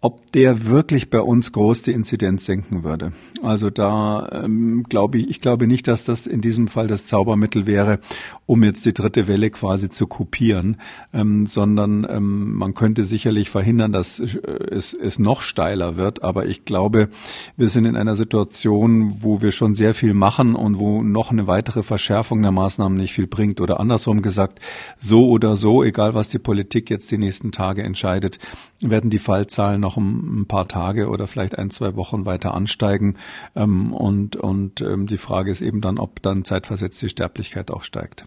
[0.00, 3.12] ob der wirklich bei uns groß die Inzidenz senken würde.
[3.42, 7.66] Also da ähm, glaube ich, ich glaube nicht, dass das in diesem Fall das Zaubermittel
[7.66, 7.98] wäre,
[8.46, 10.76] um jetzt die dritte Welle quasi zu kopieren,
[11.12, 14.38] ähm, sondern ähm, man könnte sicherlich verhindern, dass äh,
[14.70, 16.22] es, es noch steiler wird.
[16.22, 17.08] Aber ich glaube,
[17.56, 21.48] wir sind in einer Situation, wo wir schon sehr viel machen und wo noch eine
[21.48, 23.60] weitere Verschärfung der Maßnahmen nicht viel bringt.
[23.60, 24.60] Oder andersrum gesagt,
[25.00, 28.38] so oder so, egal was die Politik jetzt die nächsten Tage entscheidet,
[28.80, 33.16] werden die Fallzahlen noch ein, paar Tage oder vielleicht ein, zwei Wochen weiter ansteigen.
[33.56, 37.82] Ähm, und und ähm, die Frage ist eben dann, ob dann zeitversetzt die Sterblichkeit auch
[37.82, 38.24] steigt.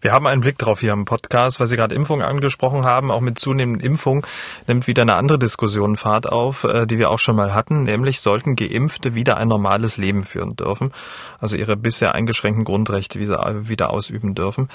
[0.00, 3.10] Wir haben einen Blick drauf hier im Podcast, weil Sie gerade Impfung angesprochen haben.
[3.10, 4.26] Auch mit zunehmenden Impfung
[4.66, 8.20] nimmt wieder eine andere Diskussion Fahrt auf, äh, die wir auch schon mal hatten, nämlich
[8.20, 10.92] sollten Geimpfte wieder ein normales Leben führen dürfen,
[11.38, 14.68] also ihre bisher eingeschränkten Grundrechte wieder ausüben dürfen.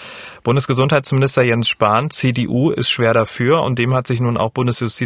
[0.43, 4.51] Bundesgesundheitsminister Jens Spahn, CDU, ist schwer dafür und dem hat sich nun auch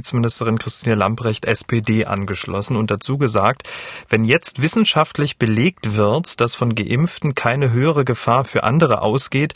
[0.02, 3.70] Bundesjustizministerin Christine Lamprecht, SPD, angeschlossen und dazu gesagt,
[4.10, 9.54] wenn jetzt wissenschaftlich belegt wird, dass von Geimpften keine höhere Gefahr für andere ausgeht,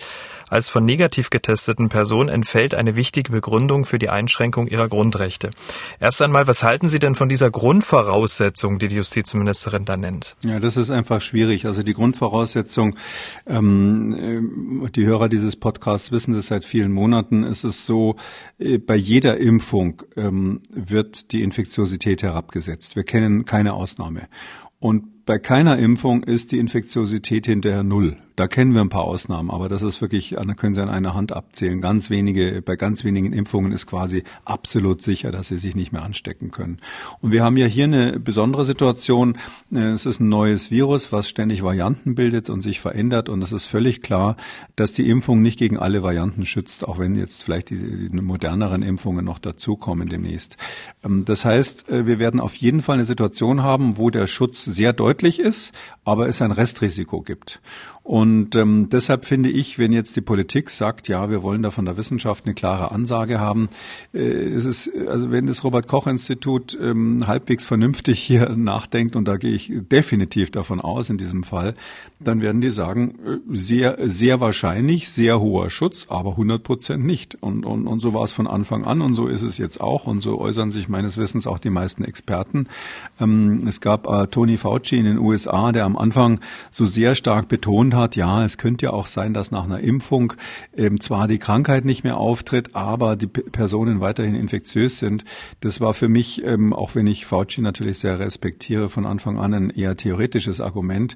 [0.50, 5.50] als von negativ getesteten Personen entfällt eine wichtige Begründung für die Einschränkung ihrer Grundrechte.
[6.00, 10.36] Erst einmal, was halten Sie denn von dieser Grundvoraussetzung, die die Justizministerin da nennt?
[10.44, 11.66] Ja, das ist einfach schwierig.
[11.66, 12.96] Also die Grundvoraussetzung,
[13.48, 18.16] ähm, äh, die Hörer dieses Podcasts wissen das seit vielen Monaten, ist es so,
[18.60, 22.96] äh, bei jeder Impfung ähm, wird die Infektiosität herabgesetzt.
[22.96, 24.28] Wir kennen keine Ausnahme.
[24.80, 28.18] Und bei keiner Impfung ist die Infektiosität hinterher null.
[28.36, 31.14] Da kennen wir ein paar Ausnahmen, aber das ist wirklich, da können Sie an einer
[31.14, 31.80] Hand abzählen.
[31.80, 36.04] Ganz wenige, bei ganz wenigen Impfungen ist quasi absolut sicher, dass Sie sich nicht mehr
[36.04, 36.80] anstecken können.
[37.22, 39.38] Und wir haben ja hier eine besondere Situation.
[39.72, 43.30] Es ist ein neues Virus, was ständig Varianten bildet und sich verändert.
[43.30, 44.36] Und es ist völlig klar,
[44.76, 48.84] dass die Impfung nicht gegen alle Varianten schützt, auch wenn jetzt vielleicht die, die moderneren
[48.84, 50.58] Impfungen noch dazukommen demnächst.
[51.06, 54.66] Ähm, das heißt, äh, wir werden auf jeden Fall eine Situation haben, wo der Schutz
[54.66, 55.74] sehr deutlich ist,
[56.04, 57.62] aber es ein Restrisiko gibt.
[58.06, 61.86] Und ähm, deshalb finde ich, wenn jetzt die Politik sagt, ja, wir wollen da von
[61.86, 63.68] der Wissenschaft eine klare Ansage haben,
[64.14, 69.28] äh, ist es, also wenn das Robert Koch Institut ähm, halbwegs vernünftig hier nachdenkt, und
[69.28, 71.74] da gehe ich definitiv davon aus in diesem Fall,
[72.20, 77.40] dann werden die sagen, äh, sehr, sehr wahrscheinlich, sehr hoher Schutz, aber 100 Prozent nicht.
[77.42, 80.06] Und, und, und so war es von Anfang an und so ist es jetzt auch
[80.06, 82.68] und so äußern sich meines Wissens auch die meisten Experten.
[83.20, 86.40] Ähm, es gab äh, Tony Fauci in den USA, der am Anfang
[86.70, 90.34] so sehr stark betont hat, ja, es könnte ja auch sein, dass nach einer Impfung
[90.76, 95.24] ähm, zwar die Krankheit nicht mehr auftritt, aber die P Personen weiterhin infektiös sind.
[95.62, 99.54] Das war für mich, ähm, auch wenn ich Fauci natürlich sehr respektiere, von Anfang an
[99.54, 101.16] ein eher theoretisches Argument.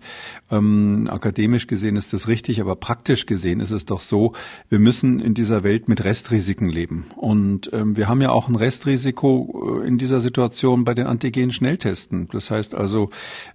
[0.52, 4.34] Ähm, akademisch gesehen ist das richtig, aber praktisch gesehen ist es doch so,
[4.70, 7.08] wir müssen in dieser Welt mit Restrisiken leben.
[7.16, 12.28] Und ähm, wir haben ja auch ein Restrisiko äh, in dieser Situation bei den Antigen-Schnelltesten.
[12.32, 13.10] Das heißt also,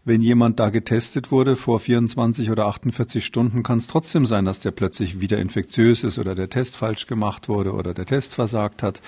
[0.05, 4.61] wenn jemand da getestet wurde vor 24 oder 48 Stunden, kann es trotzdem sein, dass
[4.61, 8.83] der plötzlich wieder infektiös ist oder der Test falsch gemacht wurde oder der Test versagt
[8.83, 9.01] hat.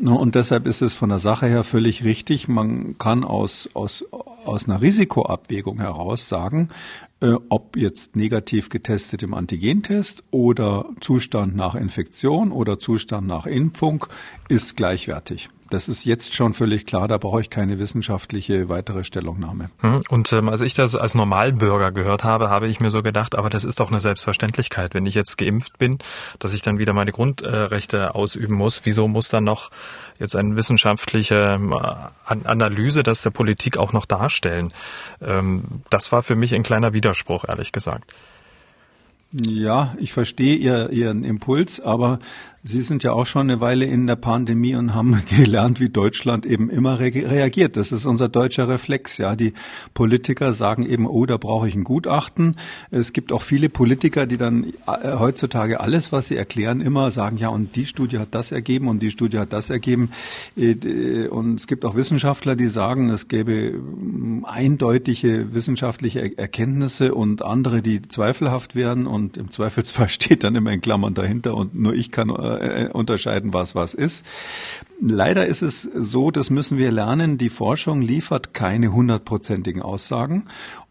[0.00, 2.48] Und deshalb ist es von der Sache her völlig richtig.
[2.48, 6.68] Man kann aus, aus, aus einer Risikoabwägung heraus sagen,
[7.20, 14.06] äh, ob jetzt negativ getestet im Antigentest oder Zustand nach Infektion oder Zustand nach Impfung,
[14.48, 15.48] ist gleichwertig.
[15.70, 19.70] Das ist jetzt schon völlig klar, da brauche ich keine wissenschaftliche weitere Stellungnahme.
[19.80, 23.34] Hm, und ähm, als ich das als Normalbürger gehört habe, habe ich mir so gedacht,
[23.34, 24.94] aber das ist doch eine Selbstverständlichkeit.
[24.94, 25.98] Wenn ich jetzt geimpft bin,
[26.38, 29.70] dass ich dann wieder meine Grundrechte ausüben muss, wieso muss dann noch
[30.18, 31.74] jetzt eine wissenschaftliche ähm,
[32.24, 34.72] Analyse das der Politik auch noch darstellen?
[35.20, 38.12] Ähm, das war für mich ein kleiner Widerspruch, ehrlich gesagt.
[39.32, 42.20] Ja, ich verstehe ihr, Ihren Impuls, aber
[42.68, 46.44] Sie sind ja auch schon eine Weile in der Pandemie und haben gelernt, wie Deutschland
[46.44, 47.76] eben immer re reagiert.
[47.76, 49.18] Das ist unser deutscher Reflex.
[49.18, 49.52] Ja, die
[49.94, 52.56] Politiker sagen eben, oh, da brauche ich ein Gutachten.
[52.90, 57.36] Es gibt auch viele Politiker, die dann äh, heutzutage alles, was sie erklären, immer sagen,
[57.36, 60.10] ja, und die Studie hat das ergeben und die Studie hat das ergeben.
[60.56, 67.42] Äh, und es gibt auch Wissenschaftler, die sagen, es gäbe mm, eindeutige wissenschaftliche Erkenntnisse und
[67.42, 69.06] andere, die zweifelhaft wären.
[69.06, 73.52] Und im Zweifelsfall steht dann immer in Klammern dahinter und nur ich kann äh, unterscheiden,
[73.52, 74.24] was was ist.
[75.00, 80.46] Leider ist es so, das müssen wir lernen, die Forschung liefert keine hundertprozentigen Aussagen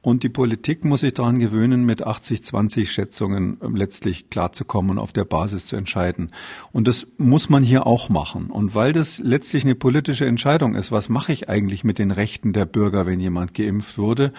[0.06, 5.12] und die Politik muss sich daran gewöhnen, mit 80-20 Schätzungen ähm, letztlich klarzukommen und auf
[5.12, 6.30] der Basis zu entscheiden.
[6.72, 8.52] Und das muss man hier auch machen.
[8.52, 12.54] Und weil das letztlich eine politische Entscheidung ist, was mache ich eigentlich mit den Rechten
[12.54, 14.32] der Bürger, wenn jemand geimpft wurde?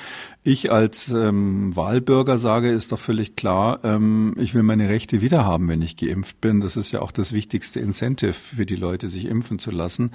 [0.49, 5.67] Ich als ähm, Wahlbürger sage, ist doch völlig klar, ähm, ich will meine Rechte wiederhaben,
[5.67, 6.61] wenn ich geimpft bin.
[6.61, 10.13] Das ist ja auch das wichtigste Incentive für die Leute, sich impfen zu lassen.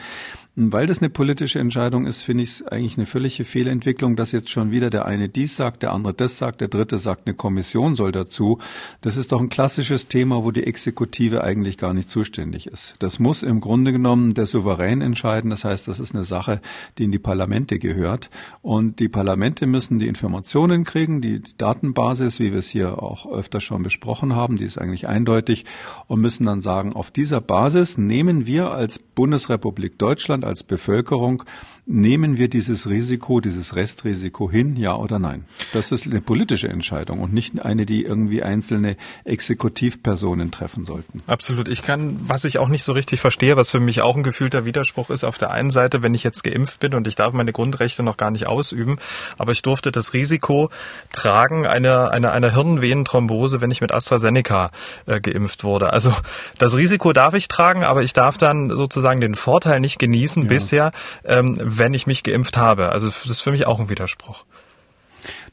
[0.56, 4.50] Weil das eine politische Entscheidung ist, finde ich es eigentlich eine völlige Fehlentwicklung, dass jetzt
[4.50, 7.96] schon wieder der eine dies sagt, der andere das sagt, der dritte sagt, eine Kommission
[7.96, 8.58] soll dazu.
[9.02, 12.96] Das ist doch ein klassisches Thema, wo die Exekutive eigentlich gar nicht zuständig ist.
[13.00, 15.50] Das muss im Grunde genommen der Souverän entscheiden.
[15.50, 16.62] Das heißt, das ist eine Sache,
[16.98, 18.30] die in die Parlamente gehört.
[18.62, 23.60] Und die Parlamente müssen die Informationen kriegen, die Datenbasis, wie wir es hier auch öfter
[23.60, 25.66] schon besprochen haben, die ist eigentlich eindeutig
[26.06, 31.44] und müssen dann sagen, auf dieser Basis nehmen wir als Bund Bundesrepublik Deutschland als Bevölkerung
[31.86, 35.46] nehmen wir dieses Risiko, dieses Restrisiko hin, ja oder nein?
[35.74, 41.20] Das ist eine politische Entscheidung und nicht eine, die irgendwie einzelne Exekutivpersonen treffen sollten.
[41.28, 41.70] Absolut.
[41.70, 44.66] Ich kann, was ich auch nicht so richtig verstehe, was für mich auch ein gefühlter
[44.66, 47.52] Widerspruch ist, auf der einen Seite, wenn ich jetzt geimpft bin und ich darf meine
[47.52, 48.98] Grundrechte noch gar nicht ausüben,
[49.38, 50.70] aber ich durfte das Risiko
[51.12, 54.72] tragen einer, einer, einer Hirnvenenthrombose, wenn ich mit AstraZeneca
[55.08, 55.94] äh, geimpft wurde.
[55.94, 56.14] Also
[56.58, 60.50] das Risiko darf ich tragen, aber ich darf dann sozusagen den Vorteil nicht genießen ja.
[60.50, 60.92] bisher,
[61.26, 62.90] ähm, wenn ich mich geimpft habe.
[62.90, 64.46] Also das ist für mich auch ein Widerspruch.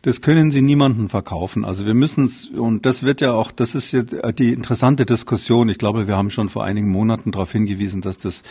[0.02, 1.64] Das können Sie niemandem verkaufen.
[1.64, 5.68] Also wir müssen es, und das wird ja auch, das ist ja die interessante Diskussion.
[5.68, 8.44] Ich glaube, wir haben schon vor einigen Monaten darauf hingewiesen, dass das,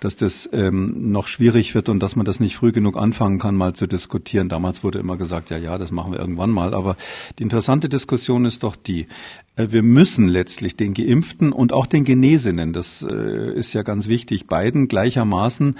[0.00, 3.56] dass das ähm, noch schwierig wird und dass man das nicht früh genug anfangen kann,
[3.56, 4.48] mal zu diskutieren.
[4.48, 6.72] Damals wurde immer gesagt, ja, ja, das machen wir irgendwann mal.
[6.72, 6.96] Aber
[7.38, 9.08] die interessante Diskussion ist doch die,
[9.56, 14.06] äh, wir müssen letztlich den Geimpften und auch den Genesenen, das äh, ist ja ganz
[14.06, 15.76] wichtig, beiden gleichermaßen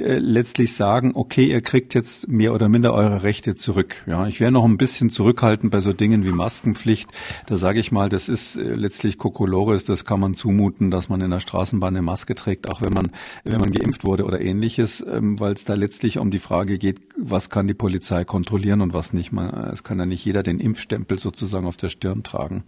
[0.00, 3.96] äh, letztlich sagen, okay, ihr kriegt jetzt mehr oder minder eure Rechte zurück.
[4.06, 7.08] Ja, ich wäre noch ein bisschen zurückhaltend bei so Dingen wie Maskenpflicht.
[7.46, 11.20] Da sage ich mal, das ist äh, letztlich Kokolores, das kann man zumuten, dass man
[11.20, 13.10] in der Straßenbahn eine Maske trägt, auch wenn man,
[13.44, 17.00] wenn man geimpft wurde oder ähnliches, ähm, weil es da letztlich um die Frage geht,
[17.18, 19.32] was kann die Polizei kontrollieren und was nicht.
[19.32, 22.64] Man, es kann ja nicht jeder den Impfstempel sozusagen auf der Stirn tragen.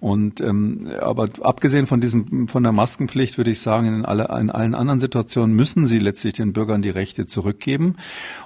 [0.00, 4.50] Und ähm, aber abgesehen von diesem, von der Maskenpflicht würde ich sagen, in, alle, in
[4.50, 7.96] allen anderen Situationen müssen sie letztlich den Bürgern Bürgern die Rechte zurückgeben.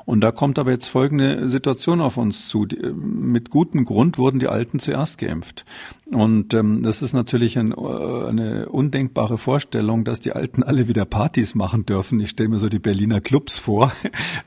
[0.05, 2.67] Und da kommt aber jetzt folgende Situation auf uns zu.
[2.95, 5.65] Mit gutem Grund wurden die Alten zuerst geimpft.
[6.13, 11.07] Und ähm, das ist natürlich ein, äh, eine undenkbare Vorstellung, dass die Alten alle wieder
[11.07, 12.21] Partys machen dürfen.
[12.21, 13.93] Ich stelle mir so die Berliner Clubs vor,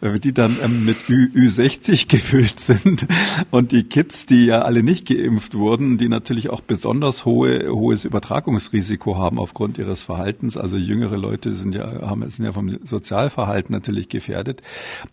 [0.24, 3.08] die dann ähm, mit Ü, Ü60 gefüllt sind.
[3.50, 8.06] Und die Kids, die ja alle nicht geimpft wurden, die natürlich auch besonders hohe, hohes
[8.06, 10.58] Übertragungsrisiko haben aufgrund ihres Verhaltens.
[10.58, 14.62] Also jüngere Leute sind ja, haben, sind ja vom Sozialverhalten natürlich gefährdet.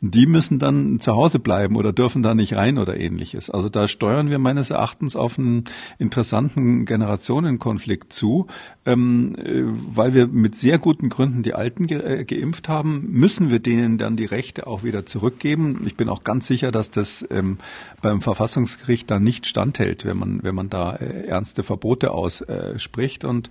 [0.01, 3.51] Die müssen dann zu Hause bleiben oder dürfen da nicht rein oder ähnliches.
[3.51, 5.65] Also da steuern wir meines Erachtens auf einen
[5.99, 8.47] interessanten Generationenkonflikt zu,
[8.85, 13.51] ähm, äh, weil wir mit sehr guten Gründen die Alten ge äh, geimpft haben, müssen
[13.51, 15.83] wir denen dann die Rechte auch wieder zurückgeben.
[15.87, 17.59] Ich bin auch ganz sicher, dass das ähm,
[18.01, 23.25] beim Verfassungsgericht dann nicht standhält, wenn man wenn man da äh, ernste Verbote ausspricht.
[23.25, 23.51] und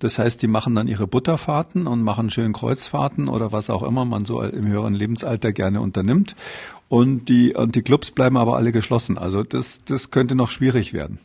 [0.00, 4.04] das heißt, die machen dann ihre Butterfahrten und machen schön Kreuzfahrten oder was auch immer
[4.04, 6.34] man so im höheren Lebensalter gerne unternimmt.
[6.88, 9.18] Und die, und die Clubs bleiben aber alle geschlossen.
[9.18, 11.18] Also das, das könnte noch schwierig werden.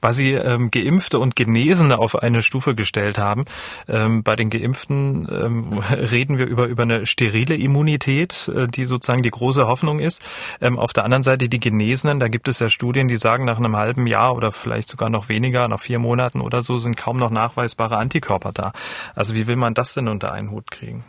[0.00, 3.44] Weil Sie ähm, Geimpfte und Genesene auf eine Stufe gestellt haben.
[3.88, 9.22] Ähm, bei den Geimpften ähm, reden wir über, über eine sterile Immunität, äh, die sozusagen
[9.22, 10.20] die große Hoffnung ist.
[10.60, 13.58] Ähm, auf der anderen Seite die Genesenen, da gibt es ja Studien, die sagen, nach
[13.58, 17.16] einem halben Jahr oder vielleicht sogar noch weniger, nach vier Monaten oder so, sind kaum
[17.16, 18.72] noch nachweisbare Antikörper da.
[19.14, 21.04] Also wie will man das denn unter einen Hut kriegen?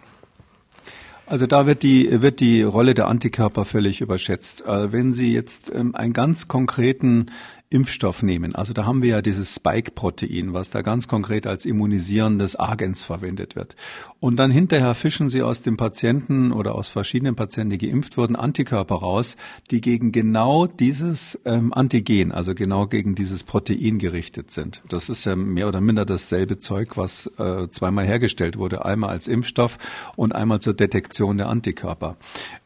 [1.28, 4.66] Also da wird die, wird die Rolle der Antikörper völlig überschätzt.
[4.66, 7.32] Äh, wenn Sie jetzt ähm, einen ganz konkreten
[7.70, 8.54] Impfstoff nehmen.
[8.56, 13.56] Also da haben wir ja dieses Spike-Protein, was da ganz konkret als immunisierendes Agens verwendet
[13.56, 13.76] wird.
[14.20, 18.36] Und dann hinterher fischen sie aus dem Patienten oder aus verschiedenen Patienten, die geimpft wurden,
[18.36, 19.36] Antikörper raus,
[19.72, 24.84] die gegen genau dieses ähm, Antigen, also genau gegen dieses Protein gerichtet sind.
[24.88, 29.28] Das ist ja mehr oder minder dasselbe Zeug, was äh, zweimal hergestellt wurde, einmal als
[29.28, 29.80] Impfstoff
[30.16, 32.16] und einmal zur Detektion der Antikörper.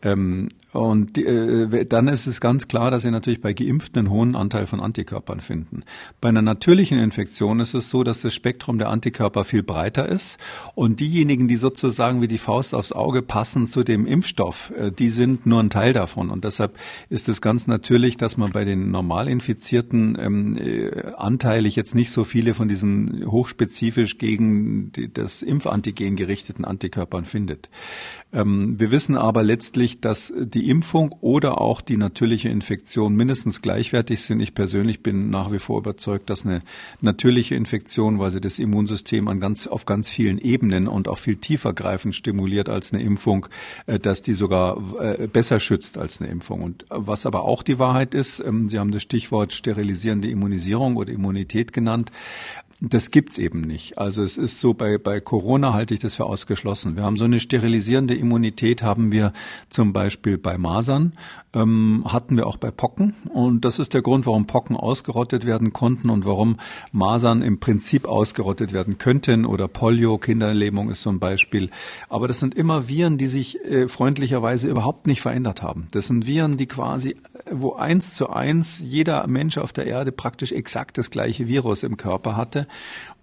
[0.01, 4.36] Ähm, und äh, dann ist es ganz klar, dass Sie natürlich bei Geimpften einen hohen
[4.36, 5.84] Anteil von Antikörpern finden.
[6.21, 10.38] Bei einer natürlichen Infektion ist es so, dass das Spektrum der Antikörper viel breiter ist
[10.75, 15.10] und diejenigen, die sozusagen wie die Faust aufs Auge passen zu dem Impfstoff, äh, die
[15.10, 16.29] sind nur ein Teil davon.
[16.29, 16.77] Und deshalb
[17.10, 22.12] ist es ganz natürlich, dass man bei den normal Infizierten ähm, äh, anteilig jetzt nicht
[22.12, 27.69] so viele von diesen hochspezifisch gegen die, das Impfantigen gerichteten Antikörpern findet.
[28.32, 34.22] Ähm, wir wissen aber letztlich, dass die Impfung oder auch die natürliche Infektion mindestens gleichwertig
[34.22, 34.39] sind.
[34.39, 36.60] Ich persönlich bin nach wie vor überzeugt, dass eine
[37.02, 41.38] natürliche Infektion, weil sie das Immunsystem an ganz, auf ganz vielen Ebenen und auch viel
[41.38, 43.48] tiefer greifend stimuliert als eine Impfung,
[43.88, 46.62] äh, dass die sogar äh, besser schützt als eine Impfung.
[46.62, 51.12] Und was aber auch die Wahrheit ist, ähm, Sie haben das Stichwort sterilisierende Immunisierung oder
[51.12, 52.12] Immunität genannt.
[52.82, 53.98] Das gibt's eben nicht.
[53.98, 56.96] Also es ist so, bei, bei Corona halte ich das für ausgeschlossen.
[56.96, 59.34] Wir haben so eine sterilisierende Immunität, haben wir
[59.68, 61.12] zum Beispiel bei Masern,
[61.54, 63.15] ähm, hatten wir auch bei Pocken.
[63.34, 66.56] Und das ist der Grund, warum Pocken ausgerottet werden konnten und warum
[66.94, 71.72] Masern im Prinzip ausgerottet werden könnten oder Polio, Kinderlähmung ist so ein Beispiel.
[72.08, 75.88] Aber das sind immer Viren, die sich äh, freundlicherweise überhaupt nicht verändert haben.
[75.92, 77.18] Das sind Viren, die quasi,
[77.52, 81.98] wo eins zu eins jeder Mensch auf der Erde praktisch exakt das gleiche Virus im
[81.98, 82.68] Körper hatte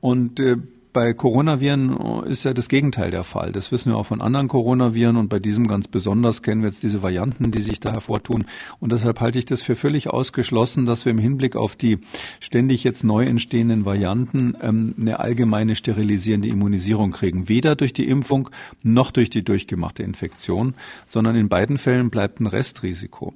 [0.00, 0.56] und äh,
[0.96, 3.52] bei Coronaviren ist ja das Gegenteil der Fall.
[3.52, 6.82] Das wissen wir auch von anderen Coronaviren und bei diesem ganz besonders kennen wir jetzt
[6.82, 8.46] diese Varianten, die sich da hervortun.
[8.80, 11.98] Und deshalb halte ich das für völlig ausgeschlossen, dass wir im Hinblick auf die
[12.40, 17.46] ständig jetzt neu entstehenden Varianten ähm, eine allgemeine sterilisierende Immunisierung kriegen.
[17.46, 18.48] Weder durch die Impfung
[18.82, 20.72] noch durch die durchgemachte Infektion,
[21.04, 23.34] sondern in beiden Fällen bleibt ein Restrisiko.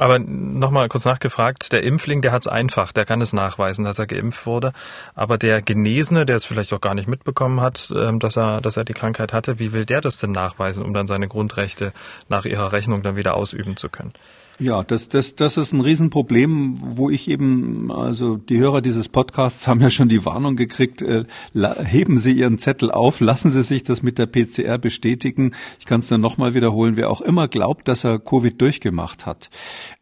[0.00, 3.98] Aber nochmal kurz nachgefragt, der Impfling, der hat es einfach, der kann es nachweisen, dass
[3.98, 4.72] er geimpft wurde.
[5.14, 8.78] Aber der Genesene, der es vielleicht auch gar nicht mitbekommen hat, ähm, dass er, dass
[8.78, 11.92] er die Krankheit hatte, wie will der das denn nachweisen, um dann seine Grundrechte
[12.30, 14.14] nach ihrer Rechnung dann wieder ausüben zu können?
[14.60, 19.66] Ja, das, das, das ist ein Riesenproblem, wo ich eben, also die Hörer dieses Podcasts
[19.66, 23.84] haben ja schon die Warnung gekriegt, äh, heben Sie Ihren Zettel auf, lassen Sie sich
[23.84, 25.52] das mit der PCR bestätigen.
[25.78, 29.48] Ich kann es dann nochmal wiederholen, wer auch immer glaubt, dass er Covid durchgemacht hat,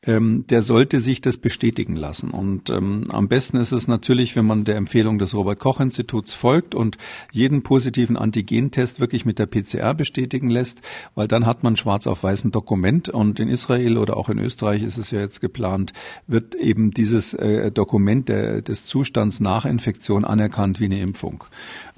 [0.03, 2.33] ähm, der sollte sich das bestätigen lassen.
[2.33, 6.99] Und ähm, am besten ist es natürlich, wenn man der Empfehlung des Robert-Koch-Instituts folgt und
[7.31, 10.83] jeden positiven Antigentest wirklich mit der PCR bestätigen lässt,
[11.15, 14.48] weil dann hat man schwarz auf weißen Dokument und in Israel oder auch in Österreich
[14.83, 15.93] ist es ja jetzt geplant,
[16.27, 21.45] wird eben dieses äh, Dokument der, des Zustands nach Infektion anerkannt wie eine Impfung.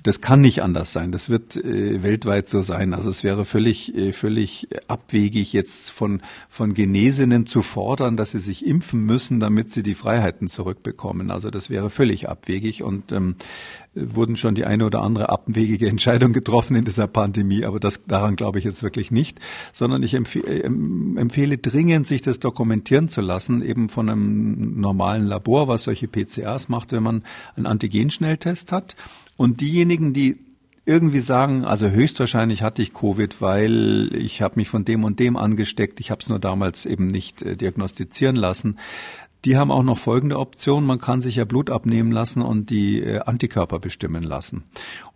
[0.03, 1.12] Das kann nicht anders sein.
[1.12, 2.94] Das wird äh, weltweit so sein.
[2.94, 8.38] Also es wäre völlig, äh, völlig abwegig, jetzt von, von Genesenen zu fordern, dass sie
[8.38, 11.30] sich impfen müssen, damit sie die Freiheiten zurückbekommen.
[11.30, 13.36] Also das wäre völlig abwegig und ähm,
[13.94, 18.36] wurden schon die eine oder andere abwegige Entscheidung getroffen in dieser Pandemie, aber das daran
[18.36, 19.38] glaube ich jetzt wirklich nicht,
[19.72, 25.26] sondern ich empfehle, äh, empfehle dringend, sich das dokumentieren zu lassen, eben von einem normalen
[25.26, 27.24] Labor, was solche PCRs macht, wenn man
[27.57, 28.96] einen Antigenschnelltest hat
[29.41, 30.38] und diejenigen, die
[30.84, 35.38] irgendwie sagen, also höchstwahrscheinlich hatte ich Covid, weil ich habe mich von dem und dem
[35.38, 38.76] angesteckt, ich habe es nur damals eben nicht äh, diagnostizieren lassen.
[39.45, 40.84] Die haben auch noch folgende Option.
[40.84, 44.64] Man kann sich ja Blut abnehmen lassen und die äh, Antikörper bestimmen lassen.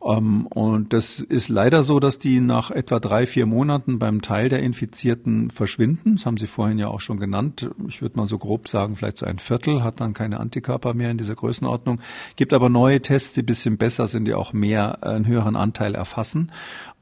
[0.02, 4.48] Ähm, und das ist leider so, dass die nach etwa drei, vier Monaten beim Teil
[4.48, 6.16] der Infizierten verschwinden.
[6.16, 7.70] Das haben Sie vorhin ja auch schon genannt.
[7.88, 11.10] Ich würde mal so grob sagen, vielleicht so ein Viertel hat dann keine Antikörper mehr
[11.10, 12.00] in dieser Größenordnung.
[12.36, 15.56] Gibt aber neue Tests, die ein bisschen besser sind, die auch mehr, äh, einen höheren
[15.56, 16.50] Anteil erfassen.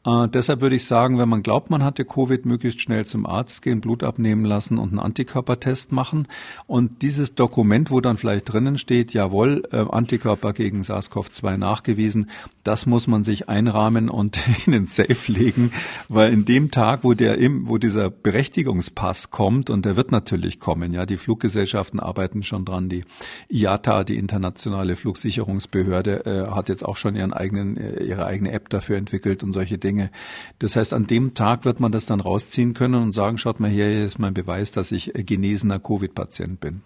[0.05, 3.63] Äh, deshalb würde ich sagen, wenn man glaubt, man hatte Covid, möglichst schnell zum Arzt
[3.63, 6.27] gehen, Blut abnehmen lassen und einen Antikörpertest machen.
[6.67, 12.31] Und dieses Dokument, wo dann vielleicht drinnen steht, jawohl, äh, Antikörper gegen SARS-CoV-2 nachgewiesen,
[12.65, 15.73] das muss man sich einrahmen und in den Safe legen,
[16.09, 20.93] weil in dem Tag, wo der, wo dieser Berechtigungspass kommt, und der wird natürlich kommen,
[20.93, 23.05] ja, die Fluggesellschaften arbeiten schon dran, die
[23.49, 28.69] IATA, die internationale Flugsicherungsbehörde, äh, hat jetzt auch schon ihren eigenen, äh, ihre eigene App
[28.69, 30.11] dafür entwickelt und solche Dinge Dinge.
[30.59, 33.69] Das heißt, an dem Tag wird man das dann rausziehen können und sagen, schaut mal
[33.71, 36.81] her, hier ist mein Beweis, dass ich genesener Covid-Patient bin.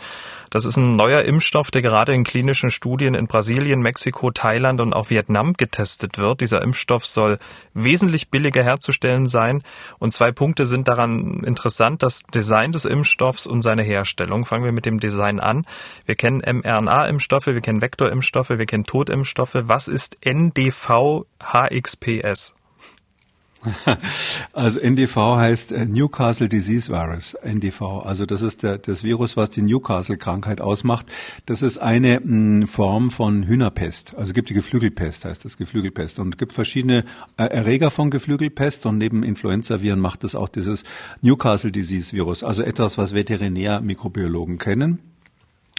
[0.53, 4.93] Das ist ein neuer Impfstoff, der gerade in klinischen Studien in Brasilien, Mexiko, Thailand und
[4.93, 6.43] auch Vietnam getestet wird.
[6.43, 7.39] Dieser Impfstoff soll
[7.73, 9.63] wesentlich billiger herzustellen sein.
[9.99, 14.45] Und zwei Punkte sind daran interessant, das Design des Impfstoffs und seine Herstellung.
[14.45, 15.65] Fangen wir mit dem Design an.
[16.05, 19.57] Wir kennen mRNA-Impfstoffe, wir kennen Vektorimpfstoffe, wir kennen Totimpfstoffe.
[19.57, 21.25] Was ist NDV-HXPS?
[24.53, 28.03] Also NDV heißt äh, Newcastle Disease Virus, NDV.
[28.05, 31.07] Also das ist der, das Virus, was die Newcastle-Krankheit ausmacht.
[31.47, 34.15] Das ist eine mh, Form von Hühnerpest.
[34.15, 36.19] Also es gibt die Geflügelpest, heißt das Geflügelpest.
[36.19, 37.05] Und es gibt verschiedene
[37.37, 40.85] äh, Erreger von Geflügelpest und neben Influenza-Viren macht es auch dieses
[41.21, 42.43] Newcastle Disease Virus.
[42.43, 44.99] Also etwas, was Veterinär-Mikrobiologen kennen.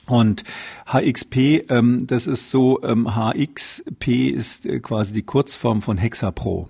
[0.05, 0.43] Und
[0.91, 6.69] HXP, ähm, das ist so, ähm, HXP ist äh, quasi die Kurzform von Hexapro.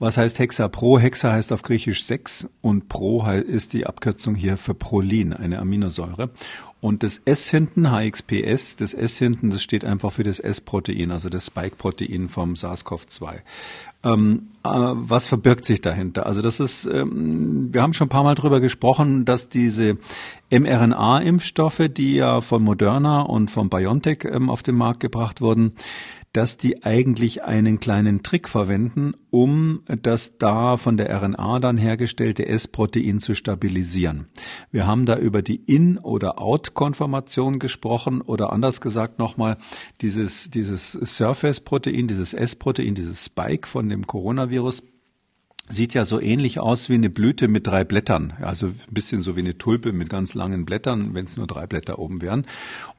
[0.00, 0.98] Was heißt Hexa Pro?
[0.98, 6.30] Hexa heißt auf Griechisch sechs und Pro ist die Abkürzung hier für Prolin, eine Aminosäure.
[6.80, 11.28] Und das S hinten, HXPS, das S hinten, das steht einfach für das S-Protein, also
[11.28, 13.40] das Spike-Protein vom SARS-CoV-2.
[14.02, 16.24] Ähm, äh, was verbirgt sich dahinter?
[16.24, 19.98] Also das ist, ähm, wir haben schon ein paar Mal drüber gesprochen, dass diese
[20.50, 25.72] mRNA-Impfstoffe, die ja von Moderna und von BioNTech ähm, auf den Markt gebracht wurden,
[26.32, 32.46] dass die eigentlich einen kleinen Trick verwenden, um das da von der RNA dann hergestellte
[32.46, 34.28] S-Protein zu stabilisieren.
[34.70, 39.56] Wir haben da über die In- oder Out-Konformation gesprochen oder anders gesagt nochmal
[40.00, 44.84] dieses, dieses Surface-Protein, dieses S-Protein, dieses Spike von dem Coronavirus
[45.70, 48.34] sieht ja so ähnlich aus wie eine Blüte mit drei Blättern.
[48.40, 51.66] Also ein bisschen so wie eine Tulpe mit ganz langen Blättern, wenn es nur drei
[51.66, 52.46] Blätter oben wären.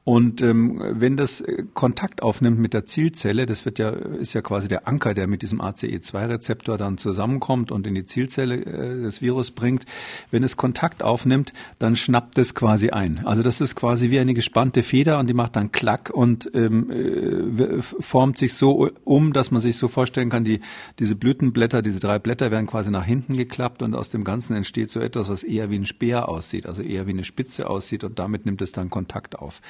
[0.04, 4.42] Und ähm, wenn das äh, Kontakt aufnimmt mit der Zielzelle, das wird ja, ist ja
[4.42, 9.22] quasi der Anker, der mit diesem ACE2-Rezeptor dann zusammenkommt und in die Zielzelle äh, das
[9.22, 9.86] Virus bringt.
[10.32, 13.20] Wenn es Kontakt aufnimmt, dann schnappt es quasi ein.
[13.24, 16.90] Also das ist quasi wie eine gespannte Feder und die macht dann Klack und ähm,
[16.90, 20.62] äh, formt sich so um, dass man sich so vorstellen kann, die,
[20.98, 24.90] diese Blütenblätter, diese drei Blätter werden quasi nach hinten geklappt und aus dem Ganzen entsteht
[24.90, 28.18] so etwas, was eher wie ein Speer aussieht, also eher wie eine Spitze aussieht und
[28.18, 29.60] damit nimmt es dann Kontakt auf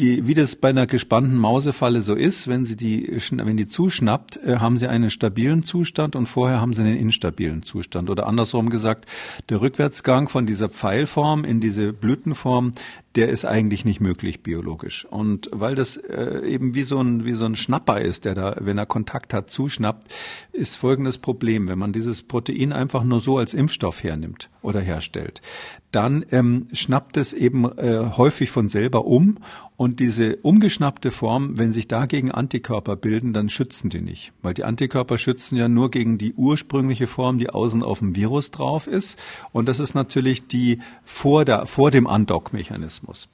[0.00, 4.38] die, wie das bei einer gespannten Mausefalle so ist, wenn sie die, wenn die zuschnappt,
[4.38, 8.08] äh, haben sie einen stabilen Zustand und vorher haben sie einen instabilen Zustand.
[8.08, 9.06] Oder andersrum gesagt,
[9.50, 12.72] der Rückwärtsgang von dieser Pfeilform in diese Blütenform,
[13.16, 15.04] der ist eigentlich nicht möglich biologisch.
[15.04, 18.56] Und weil das äh, eben wie so ein wie so ein Schnapper ist, der da,
[18.60, 20.12] wenn er Kontakt hat, zuschnappt,
[20.52, 25.42] ist folgendes Problem: Wenn man dieses Protein einfach nur so als Impfstoff hernimmt oder herstellt,
[25.90, 29.38] dann ähm, schnappt es eben äh, häufig von selber um
[29.76, 34.62] und diese umgeschnappte Form, wenn sich dagegen Antikörper bilden, dann schützen die nicht, weil die
[34.62, 39.18] Antikörper schützen ja nur gegen die ursprüngliche Form, die außen auf dem Virus drauf ist
[39.50, 42.99] und das ist natürlich die vor der vor dem Andockmechanismus.
[43.00, 43.28] Mechanismus.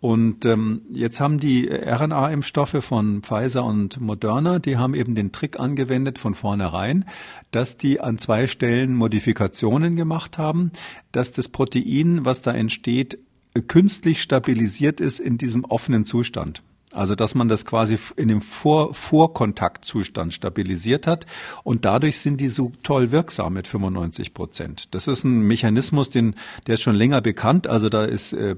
[0.00, 5.60] Und ähm, jetzt haben die RNA-Impfstoffe von Pfizer und Moderna, die haben eben den Trick
[5.60, 7.04] angewendet von vornherein,
[7.50, 10.72] dass die an zwei Stellen Modifikationen gemacht haben,
[11.12, 13.18] dass das Protein, was da entsteht,
[13.66, 16.62] künstlich stabilisiert ist in diesem offenen Zustand.
[16.92, 21.24] Also dass man das quasi in dem Vor Vorkontaktzustand stabilisiert hat
[21.62, 24.92] und dadurch sind die so toll wirksam mit 95 Prozent.
[24.94, 26.34] Das ist ein Mechanismus, den
[26.66, 27.68] der ist schon länger bekannt.
[27.68, 28.56] Also da ist äh,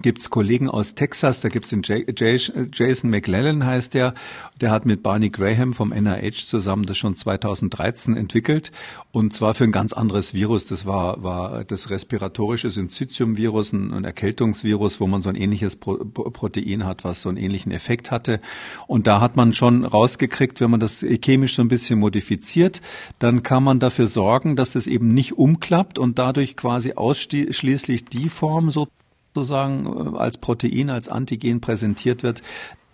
[0.00, 4.14] gibt's Kollegen aus Texas, da gibt's den Jason McLellan heißt der,
[4.60, 8.72] der hat mit Barney Graham vom NIH zusammen das schon 2013 entwickelt
[9.12, 10.66] und zwar für ein ganz anderes Virus.
[10.66, 15.96] Das war, war das respiratorische Syncytium-Virus, ein, ein, Erkältungsvirus, wo man so ein ähnliches Pro
[15.96, 18.40] Protein hat, was so einen ähnlichen Effekt hatte.
[18.86, 22.80] Und da hat man schon rausgekriegt, wenn man das chemisch so ein bisschen modifiziert,
[23.18, 28.30] dann kann man dafür sorgen, dass das eben nicht umklappt und dadurch quasi ausschließlich die
[28.30, 28.88] Form so
[29.34, 32.42] sozusagen äh, als Protein, als Antigen präsentiert wird,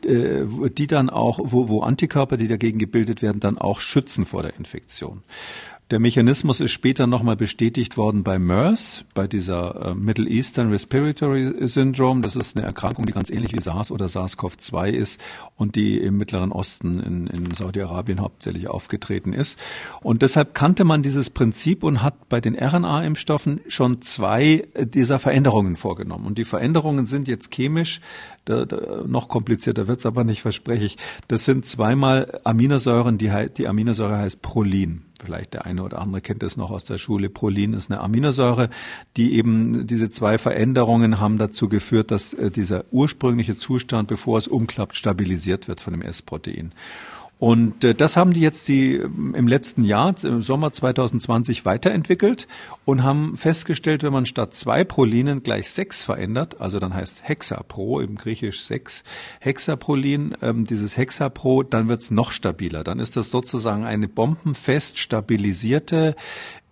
[0.05, 4.43] äh, die dann auch, wo, wo Antikörper, die dagegen gebildet werden, dann auch schützen vor
[4.43, 5.23] der Infektion.
[5.91, 11.67] Der Mechanismus ist später nochmal bestätigt worden bei MERS, bei dieser äh, Middle Eastern Respiratory
[11.67, 12.21] Syndrome.
[12.21, 15.19] Das ist eine Erkrankung, die ganz ähnlich wie SARS oder SARS-CoV-2 ist
[15.57, 19.59] und die im Mittleren Osten in, in Saudi-Arabien hauptsächlich aufgetreten ist.
[20.03, 25.77] Und deshalb kannte man dieses Prinzip und hat bei den RNA-Impfstoffen schon zwei dieser Veränderungen
[25.77, 26.27] vorgenommen.
[26.27, 28.03] Und die Veränderungen sind jetzt chemisch
[28.49, 30.97] da, da, noch komplizierter wird's aber nicht, verspreche ich.
[31.29, 35.03] Das sind zweimal Aminosäuren, die, die Aminosäure heißt Prolin.
[35.19, 37.29] Vielleicht der eine oder andere kennt das noch aus der Schule.
[37.29, 38.71] Prolin ist eine Aminosäure,
[39.17, 44.47] die eben diese zwei Veränderungen haben dazu geführt, dass äh, dieser ursprüngliche Zustand, bevor es
[44.47, 46.73] umklappt, stabilisiert wird von dem S-Protein.
[47.39, 52.49] Und äh, das haben die jetzt die im letzten Jahr, im Sommer 2020, weiterentwickelt
[52.85, 58.01] und haben festgestellt, wenn man statt zwei Prolinen gleich sechs verändert, also dann heißt Hexapro
[58.01, 59.05] im Griechisch sechs,
[59.41, 62.83] Hexaprolin, ähm, dieses Hexapro, dann wird's noch stabiler.
[62.83, 66.17] Dann ist das sozusagen eine bombenfest stabilisierte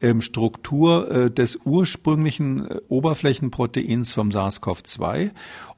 [0.01, 5.31] ähm, Struktur äh, des ursprünglichen äh, Oberflächenproteins vom SARS-CoV-2.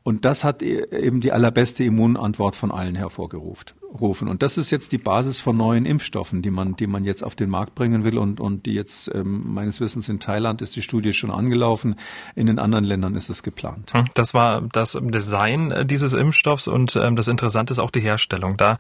[0.03, 4.29] Und das hat e-, eben die allerbeste Immunantwort von allen hervorgerufen rufen.
[4.29, 7.35] Und das ist jetzt die Basis von neuen Impfstoffen, die man, die man jetzt auf
[7.35, 10.83] den Markt bringen will und, und die jetzt ähm, meines Wissens in Thailand ist die
[10.83, 11.97] Studie schon angelaufen,
[12.35, 13.93] in den anderen Ländern ist es geplant.
[13.95, 18.01] Hm, das war das Design äh, dieses Impfstoffs und ähm, das Interessante ist auch die
[18.01, 18.57] Herstellung.
[18.57, 18.77] Da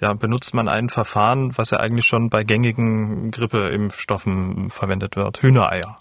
[0.00, 5.98] ja, benutzt man ein Verfahren, was ja eigentlich schon bei gängigen Grippeimpfstoffen verwendet wird, Hühnereier.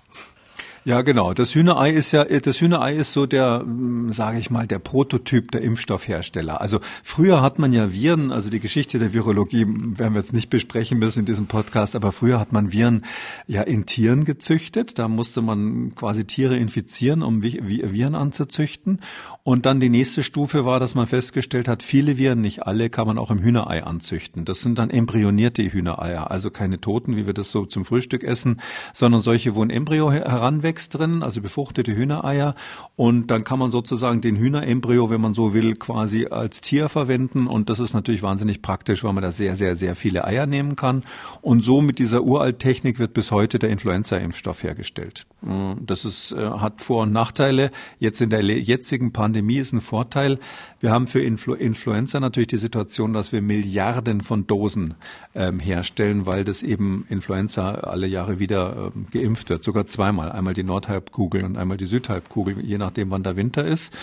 [0.84, 1.36] Ja, genau.
[1.36, 5.52] Das Hühnerei ist ja, das Hühnerei ist so der, hm, sage ich mal, der Prototyp
[5.52, 6.60] der Impfstoffhersteller.
[6.60, 10.50] Also früher hat man ja Viren, also die Geschichte der Virologie werden wir jetzt nicht
[10.50, 13.06] besprechen müssen in diesem Podcast, aber früher hat man Viren
[13.46, 14.98] ja in Tieren gezüchtet.
[14.98, 19.02] Da musste man quasi Tiere infizieren, um Viren anzuzüchten.
[19.44, 23.06] Und dann die nächste Stufe war, dass man festgestellt hat, viele Viren, nicht alle, kann
[23.06, 24.46] man auch im Hühnerei anzüchten.
[24.46, 28.62] Das sind dann embryonierte Hühnereier, also keine Toten, wie wir das so zum Frühstück essen,
[28.96, 32.56] sondern solche, wo ein Embryo heranwächst Hühnerlecks drin, also befruchtete Hühnereier.
[32.96, 37.48] Und dann kann man sozusagen den Hühnerembryo, wenn man so will, quasi als Tier verwenden.
[37.48, 40.76] Und das ist natürlich wahnsinnig praktisch, weil man da sehr, sehr, sehr viele Eier nehmen
[40.76, 41.04] kann.
[41.42, 45.26] Und so mit dieser Uralttechnik wird bis heute der Influenza-Impfstoff hergestellt.
[45.42, 47.72] Mm, das ist, äh, hat Vor- und Nachteile.
[48.00, 50.40] Jetzt in der jetzigen Pandemie ist ein Vorteil.
[50.80, 54.96] Wir haben für Influ Influenza natürlich die Situation, dass wir Milliarden von Dosen
[55.36, 59.64] ähm, herstellen, weil das eben Influenza alle Jahre wieder ähm, geimpft wird.
[59.64, 60.32] Sogar zweimal.
[60.32, 63.94] Einmal die Nordhalbkugel und einmal die Südhalbkugel, je nachdem, wann der Winter ist.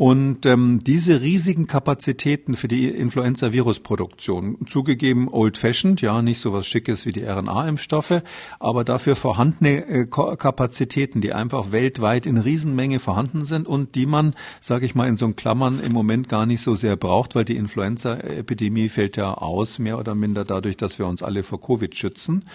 [0.00, 7.04] Und ähm, diese riesigen Kapazitäten für die Influenza-Virusproduktion, zugegeben old-fashioned, ja, nicht so was Schickes
[7.04, 8.22] wie die RNA-Impfstoffe,
[8.58, 14.32] aber dafür vorhandene äh, Kapazitäten, die einfach weltweit in Riesenmenge vorhanden sind und die man,
[14.62, 17.44] sage ich mal, in so einen Klammern im Moment gar nicht so sehr braucht, weil
[17.44, 21.94] die Influenza-Epidemie fällt ja aus, mehr oder minder dadurch, dass wir uns alle vor Covid
[21.94, 22.46] schützen.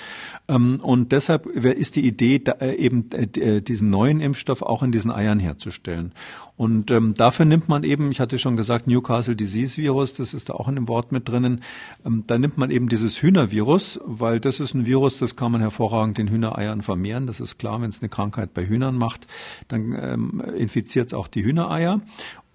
[0.47, 4.91] Ähm, und deshalb ist die Idee, da, äh, eben äh, diesen neuen Impfstoff auch in
[4.91, 6.11] diesen Eiern herzustellen.
[6.57, 10.49] Und ähm, dafür nimmt man eben, ich hatte schon gesagt, Newcastle Disease Virus, das ist
[10.49, 11.61] da auch in dem Wort mit drinnen.
[12.05, 15.59] Ähm, da nimmt man eben dieses Hühnervirus, weil das ist ein Virus, das kann man
[15.59, 17.27] hervorragend in Hühnereiern vermehren.
[17.27, 19.27] Das ist klar, wenn es eine Krankheit bei Hühnern macht,
[19.67, 21.99] dann ähm, infiziert es auch die Hühnereier.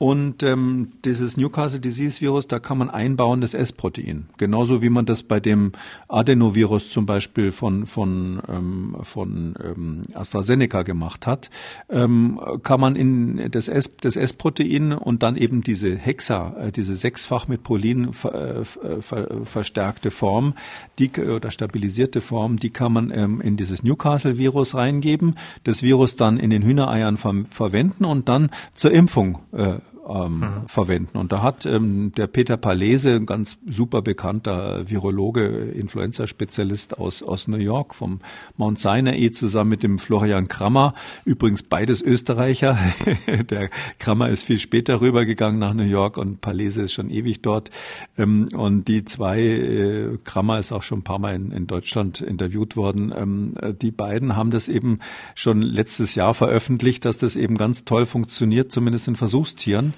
[0.03, 4.31] Und ähm, dieses Newcastle Disease Virus, da kann man einbauen das S-Protein.
[4.39, 5.73] Genauso wie man das bei dem
[6.09, 11.51] Adenovirus zum Beispiel von, von, ähm, von ähm, AstraZeneca gemacht hat,
[11.91, 16.97] ähm, kann man in das S, das S-Protein und dann eben diese Hexa, äh, diese
[16.97, 20.55] sechsfach mit Prolin ver, äh, ver, verstärkte Form,
[20.99, 26.17] die oder stabilisierte Form, die kann man ähm, in dieses Newcastle Virus reingeben, das Virus
[26.17, 29.75] dann in den Hühnereiern ver verwenden und dann zur Impfung äh,
[30.09, 30.67] ähm, mhm.
[30.67, 31.19] verwenden.
[31.19, 37.49] Und da hat ähm, der Peter Palese, ein ganz super bekannter Virologe, Influenza-Spezialist aus, aus
[37.49, 38.21] New York, vom
[38.57, 40.95] Mount Sinai zusammen mit dem Florian Krammer,
[41.25, 42.79] übrigens beides Österreicher.
[43.51, 47.71] der Krammer ist viel später rübergegangen nach New York und Palese ist schon ewig dort.
[48.17, 52.21] Ähm, und die zwei, äh, Krammer ist auch schon ein paar Mal in, in Deutschland
[52.21, 55.01] interviewt worden, ähm, die beiden haben das eben
[55.35, 59.90] schon letztes Jahr veröffentlicht, dass das eben ganz toll funktioniert, zumindest in Versuchstieren.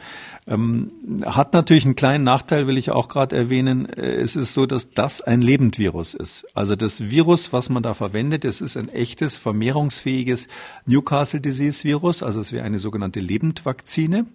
[0.47, 0.91] Ähm,
[1.25, 3.89] hat natürlich einen kleinen Nachteil, will ich auch gerade erwähnen.
[3.89, 6.47] Äh, es ist so, dass das ein Lebendvirus ist.
[6.55, 10.49] Also das Virus, was man da verwendet, es ist ein echtes, vermehrungsfähiges
[10.87, 12.23] Newcastle Disease Virus.
[12.23, 14.27] Also es wäre eine sogenannte Lebendvakzine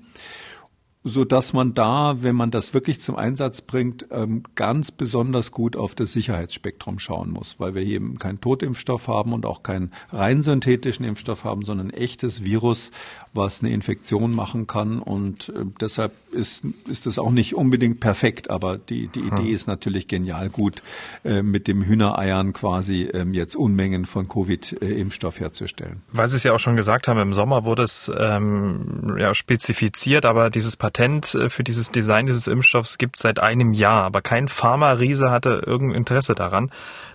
[1.08, 5.76] so dass man da, wenn man das wirklich zum Einsatz bringt, ähm, ganz besonders gut
[5.76, 9.92] auf das Sicherheitsspektrum schauen muss, weil wir hier eben keinen Totimpfstoff haben und auch keinen
[10.12, 12.92] rein synthetischen Impfstoff haben, sondern ein echtes Virus,
[13.34, 15.00] was eine Infektion machen kann.
[15.00, 19.54] Und äh, deshalb ist, ist das auch nicht unbedingt perfekt, aber die, die Idee hm.
[19.54, 20.84] ist natürlich genial gut,
[21.24, 26.02] äh, mit dem Hühnereiern quasi ähm, jetzt Unmengen von Covid-Impfstoff herzustellen.
[26.12, 30.26] Weil Sie es ja auch schon gesagt haben, im Sommer wurde es ähm, ja, spezifiziert,
[30.26, 30.97] aber dieses Patent
[31.36, 36.00] äh, für dieses Design dieses Impfstoffs gibt seit einem Jahr, aber kein Pharma-Riese hatte irgendein
[36.00, 36.72] Interesse daran.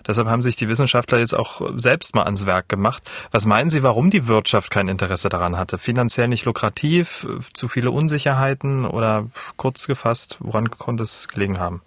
[0.07, 3.09] Deshalb haben sich die Wissenschaftler jetzt auch selbst mal ans Werk gemacht.
[3.31, 5.77] Was meinen Sie, warum die Wirtschaft kein Interesse daran hatte?
[5.77, 9.27] Finanziell nicht lukrativ, zu viele Unsicherheiten oder
[9.57, 11.81] kurz gefasst, woran konnte es gelegen haben?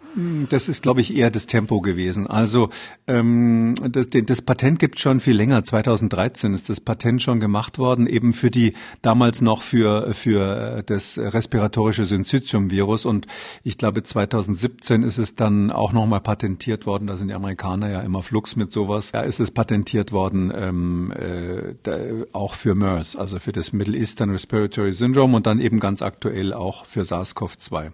[0.48, 2.26] Das ist, glaube ich, eher das Tempo gewesen.
[2.26, 2.70] Also
[3.06, 5.62] ähm, das, das Patent gibt schon viel länger.
[5.62, 11.18] 2013 ist das Patent schon gemacht worden, eben für die damals noch für für das
[11.18, 13.04] respiratorische Syncytium-Virus.
[13.04, 13.26] Und
[13.62, 17.06] ich glaube, 2017 ist es dann auch nochmal patentiert worden.
[17.06, 19.12] Da sind die Amerikaner ja immer flux mit sowas.
[19.12, 21.98] Da ist es patentiert worden, ähm, äh, da,
[22.32, 26.54] auch für MERS, also für das Middle Eastern Respiratory Syndrome und dann eben ganz aktuell
[26.54, 27.90] auch für SARS-CoV-2.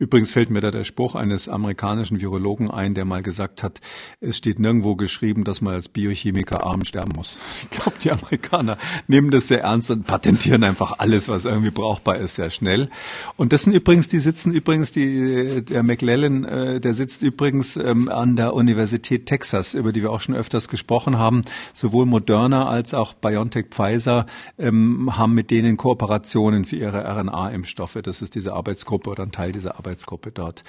[0.00, 3.80] Übrigens fällt mir da der Spruch eines amerikanischen Virologen ein, der mal gesagt hat,
[4.20, 7.38] es steht nirgendwo geschrieben, dass man als Biochemiker arm sterben muss.
[7.70, 8.78] Ich glaube, die Amerikaner
[9.08, 12.88] nehmen das sehr ernst und patentieren einfach alles, was irgendwie brauchbar ist, sehr schnell.
[13.36, 18.08] Und das sind übrigens, die sitzen übrigens, die, der McLellan, äh, der sitzt übrigens ähm,
[18.08, 21.42] an der Universität Texas, über die wir auch schon öfters gesprochen haben.
[21.72, 24.26] Sowohl Moderna als auch BioNTech Pfizer
[24.58, 27.98] ähm, haben mit denen Kooperationen für ihre RNA-Impfstoffe.
[28.02, 29.87] Das ist diese Arbeitsgruppe oder ein Teil dieser Arbeitsgruppe.
[29.88, 30.64] Arbeitsgruppe dort.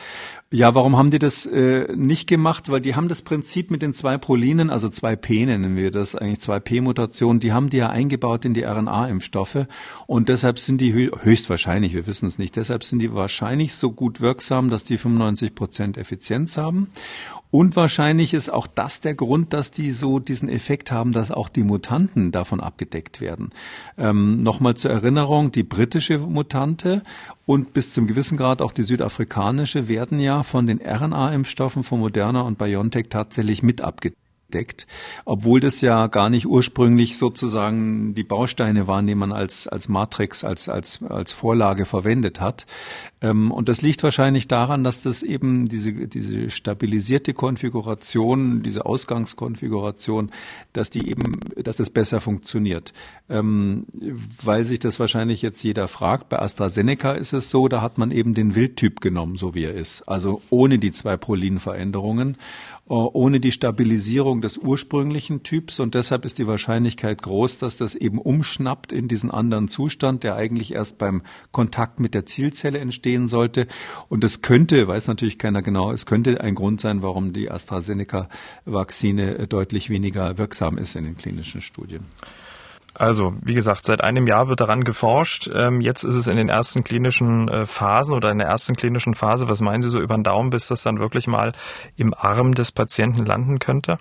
[0.52, 2.70] Ja, warum haben die das äh, nicht gemacht?
[2.70, 6.16] Weil die haben das Prinzip mit den zwei Prolinen, also zwei P nennen wir das,
[6.16, 9.68] eigentlich zwei P-Mutationen, die haben die ja eingebaut in die RNA-Impfstoffe
[10.08, 14.22] und deshalb sind die höchstwahrscheinlich, wir wissen es nicht, deshalb sind die wahrscheinlich so gut
[14.22, 16.88] wirksam, dass die 95 Prozent Effizienz haben
[17.52, 21.50] und wahrscheinlich ist auch das der Grund, dass die so diesen Effekt haben, dass auch
[21.50, 23.50] die Mutanten davon abgedeckt werden.
[23.98, 27.04] Ähm, Nochmal zur Erinnerung, die britische Mutante
[27.46, 32.42] und bis zum gewissen Grad auch die südafrikanische werden ja von den RNA-Impfstoffen von Moderna
[32.42, 34.20] und BioNTech tatsächlich mit abgedeckt.
[34.54, 34.88] deckt,
[35.26, 40.44] obwohl das ja gar nicht ursprünglich sozusagen die Bausteine waren, die man als, als Matrix,
[40.44, 42.66] als, als, als Vorlage verwendet hat.
[43.22, 50.32] Ähm, und das liegt wahrscheinlich daran, dass das eben diese, diese stabilisierte Konfiguration, diese Ausgangskonfiguration,
[50.74, 52.94] dass die eben, dass das besser funktioniert.
[53.30, 53.86] Ähm,
[54.44, 56.30] weil sich das wahrscheinlich jetzt jeder fragt.
[56.30, 59.74] Bei AstraZeneca ist es so, da hat man eben den Wildtyp genommen, so wie er
[59.74, 60.04] ist.
[60.04, 62.38] Also ohne die zwei Prolin-Veränderungen.
[62.90, 67.94] Äh, ohne die Stabilisierung des ursprünglichen Typs und deshalb ist die Wahrscheinlichkeit groß, dass das
[67.94, 72.80] eben umschnappt in diesen anderen Zustand, der eigentlich erst beim Kontakt mit der Zielzelle
[73.10, 73.68] entstehen sollte.
[74.08, 79.48] Und es könnte, weiß natürlich keiner genau, es könnte ein Grund sein, warum die AstraZeneca-Vakzine
[79.48, 82.04] deutlich weniger wirksam ist in den klinischen Studien.
[82.96, 85.50] Also, wie gesagt, seit einem Jahr wird daran geforscht.
[85.54, 89.14] Ähm, jetzt ist es in den ersten klinischen äh, Phasen oder in der ersten klinischen
[89.14, 89.48] Phase.
[89.48, 91.54] Was meinen Sie so über den Daumen, bis das dann wirklich mal
[91.96, 94.00] im Arm des Patienten landen könnte?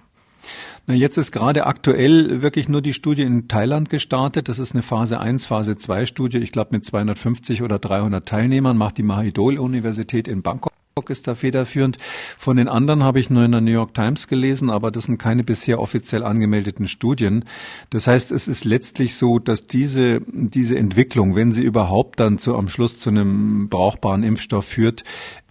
[0.88, 4.48] Na, jetzt ist gerade aktuell wirklich nur die Studie in Thailand gestartet.
[4.48, 6.38] Das ist eine Phase 1, Phase 2 Studie.
[6.38, 10.72] Ich glaube mit 250 oder 300 Teilnehmern macht die Mahidol Universität in Bangkok
[11.10, 11.96] ist da federführend.
[12.38, 15.18] Von den anderen habe ich nur in der New York Times gelesen, aber das sind
[15.18, 17.44] keine bisher offiziell angemeldeten Studien.
[17.90, 22.56] Das heißt, es ist letztlich so, dass diese, diese Entwicklung, wenn sie überhaupt dann zu,
[22.56, 25.04] am Schluss zu einem brauchbaren Impfstoff führt,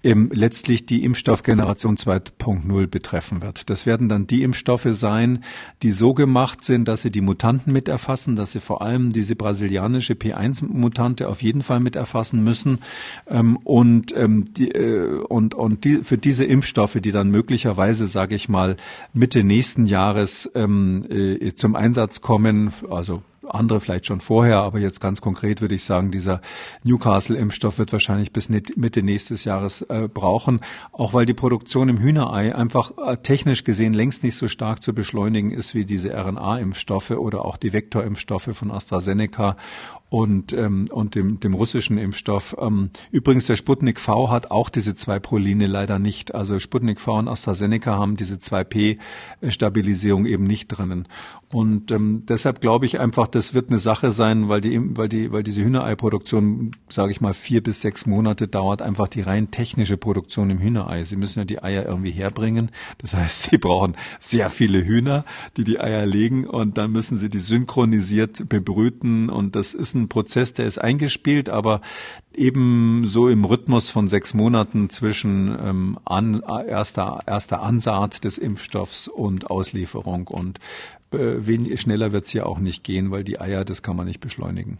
[0.03, 3.69] ähm, letztlich die Impfstoffgeneration 2.0 betreffen wird.
[3.69, 5.43] Das werden dann die Impfstoffe sein,
[5.81, 9.35] die so gemacht sind, dass sie die Mutanten mit erfassen, dass sie vor allem diese
[9.35, 12.79] brasilianische P1-Mutante auf jeden Fall mit erfassen müssen.
[13.27, 18.49] Ähm, und, ähm, äh, und, und die, für diese Impfstoffe, die dann möglicherweise, sage ich
[18.49, 18.77] mal,
[19.13, 25.01] Mitte nächsten Jahres ähm, äh, zum Einsatz kommen, also andere vielleicht schon vorher, aber jetzt
[25.01, 26.41] ganz konkret würde ich sagen, dieser
[26.83, 32.55] Newcastle-Impfstoff wird wahrscheinlich bis Mitte nächstes Jahres äh, brauchen, auch weil die Produktion im Hühnerei
[32.55, 37.45] einfach äh, technisch gesehen längst nicht so stark zu beschleunigen ist wie diese RNA-Impfstoffe oder
[37.45, 39.57] auch die Vektorimpfstoffe von AstraZeneca
[40.09, 42.55] und, ähm, und dem, dem russischen Impfstoff.
[42.59, 46.33] Ähm, übrigens, der Sputnik V hat auch diese zwei Proline leider nicht.
[46.33, 51.07] Also Sputnik V und AstraZeneca haben diese 2P-Stabilisierung eben nicht drinnen.
[51.51, 55.31] Und ähm, deshalb glaube ich einfach, das wird eine Sache sein, weil die, weil die,
[55.31, 59.97] weil diese Hühnereiproduktion, sage ich mal, vier bis sechs Monate dauert, einfach die rein technische
[59.97, 61.03] Produktion im Hühnerei.
[61.03, 62.71] Sie müssen ja die Eier irgendwie herbringen.
[62.97, 65.25] Das heißt, sie brauchen sehr viele Hühner,
[65.57, 70.09] die die Eier legen und dann müssen sie die synchronisiert bebrüten und das ist ein
[70.09, 71.81] Prozess, der ist eingespielt, aber
[72.33, 79.07] eben so im Rhythmus von sechs Monaten zwischen ähm, an, erster, erster Ansaat des Impfstoffs
[79.07, 80.27] und Auslieferung.
[80.27, 80.59] Und
[81.13, 84.19] äh, schneller wird es ja auch nicht gehen, weil die Eier, das kann man nicht
[84.19, 84.79] beschleunigen.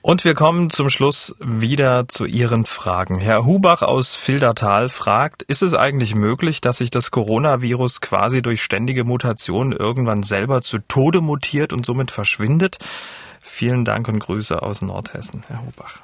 [0.00, 3.18] Und wir kommen zum Schluss wieder zu Ihren Fragen.
[3.18, 8.62] Herr Hubach aus Fildertal fragt, ist es eigentlich möglich, dass sich das Coronavirus quasi durch
[8.62, 12.78] ständige Mutationen irgendwann selber zu Tode mutiert und somit verschwindet?
[13.40, 16.00] Vielen Dank und Grüße aus Nordhessen, Herr Hubach.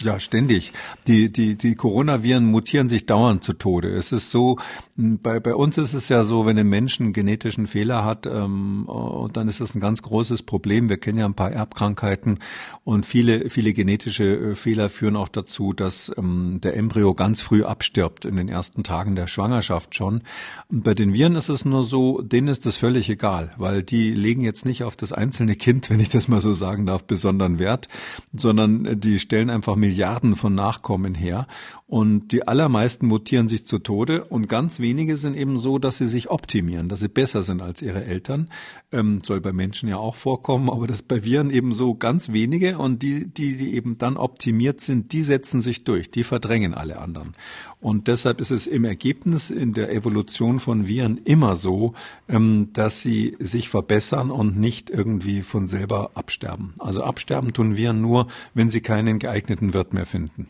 [0.00, 0.72] Ja, ständig.
[1.08, 3.88] Die, die, die Coronaviren mutieren sich dauernd zu Tode.
[3.88, 4.58] Es ist so,
[5.00, 8.84] bei, bei uns ist es ja so, wenn ein Mensch einen genetischen Fehler hat, ähm,
[8.86, 10.88] und dann ist das ein ganz großes Problem.
[10.88, 12.40] Wir kennen ja ein paar Erbkrankheiten
[12.82, 17.62] und viele, viele genetische äh, Fehler führen auch dazu, dass ähm, der Embryo ganz früh
[17.62, 20.22] abstirbt, in den ersten Tagen der Schwangerschaft schon.
[20.68, 24.12] Und bei den Viren ist es nur so, denen ist das völlig egal, weil die
[24.12, 27.60] legen jetzt nicht auf das einzelne Kind, wenn ich das mal so sagen darf, besonderen
[27.60, 27.86] Wert,
[28.32, 31.46] sondern die stellen einfach Milliarden von Nachkommen her
[31.88, 36.06] und die allermeisten mutieren sich zu Tode und ganz wenige sind eben so, dass sie
[36.06, 38.50] sich optimieren, dass sie besser sind als ihre Eltern.
[38.92, 42.76] Ähm, soll bei Menschen ja auch vorkommen, aber das bei Viren eben so ganz wenige
[42.76, 46.98] und die, die, die eben dann optimiert sind, die setzen sich durch, die verdrängen alle
[46.98, 47.34] anderen.
[47.80, 51.94] Und deshalb ist es im Ergebnis in der Evolution von Viren immer so,
[52.28, 56.74] ähm, dass sie sich verbessern und nicht irgendwie von selber absterben.
[56.80, 60.48] Also absterben tun Viren nur, wenn sie keinen geeigneten Wirt mehr finden.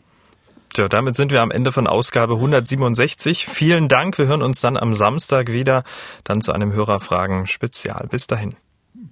[0.73, 3.45] Tja, damit sind wir am Ende von Ausgabe 167.
[3.47, 4.17] Vielen Dank.
[4.17, 5.83] Wir hören uns dann am Samstag wieder,
[6.23, 8.07] dann zu einem Hörerfragen-Spezial.
[8.09, 8.55] Bis dahin.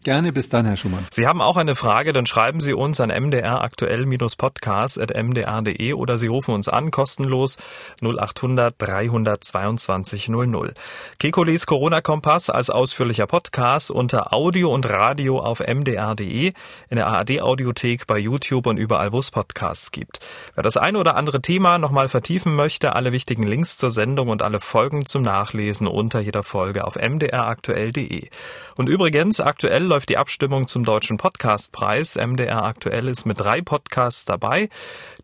[0.08, 1.05] Gerne, bis dann, Herr Schumann.
[1.12, 6.70] Sie haben auch eine Frage, dann schreiben Sie uns an mdraktuell-podcast.mdr.de oder Sie rufen uns
[6.70, 7.58] an, kostenlos
[8.01, 10.74] 0800 322 00.
[11.20, 16.53] Kekules Corona-Kompass als ausführlicher Podcast unter Audio und Radio auf mdr.de,
[16.89, 20.22] in der ARD-Audiothek, bei YouTube und überall, wo es Podcasts gibt.
[20.55, 24.41] Wer das eine oder andere Thema nochmal vertiefen möchte, alle wichtigen Links zur Sendung und
[24.41, 28.30] alle Folgen zum Nachlesen unter jeder Folge auf mdraktuell.de.
[28.78, 32.18] Und übrigens, aktuell läuft die Abstimmung zum Deutschen Podcastpreis.
[32.18, 34.70] MDR aktuell ist mit drei Podcasts dabei.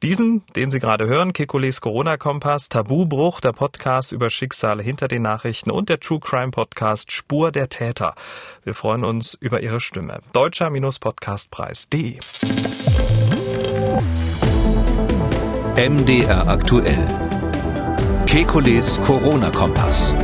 [0.02, 5.70] Diesen, den Sie gerade hören, Kekules Corona-Kompass, Tabubruch, der Podcast über Schicksale hinter den Nachrichten
[5.70, 8.16] und der True Crime Podcast Spur der Täter.
[8.64, 10.22] Wir freuen uns über Ihre Stimme.
[10.34, 12.18] Deutscher-Podcastpreis.de
[15.78, 17.08] MDR aktuell.
[18.26, 20.16] Kekules Corona-Kompass.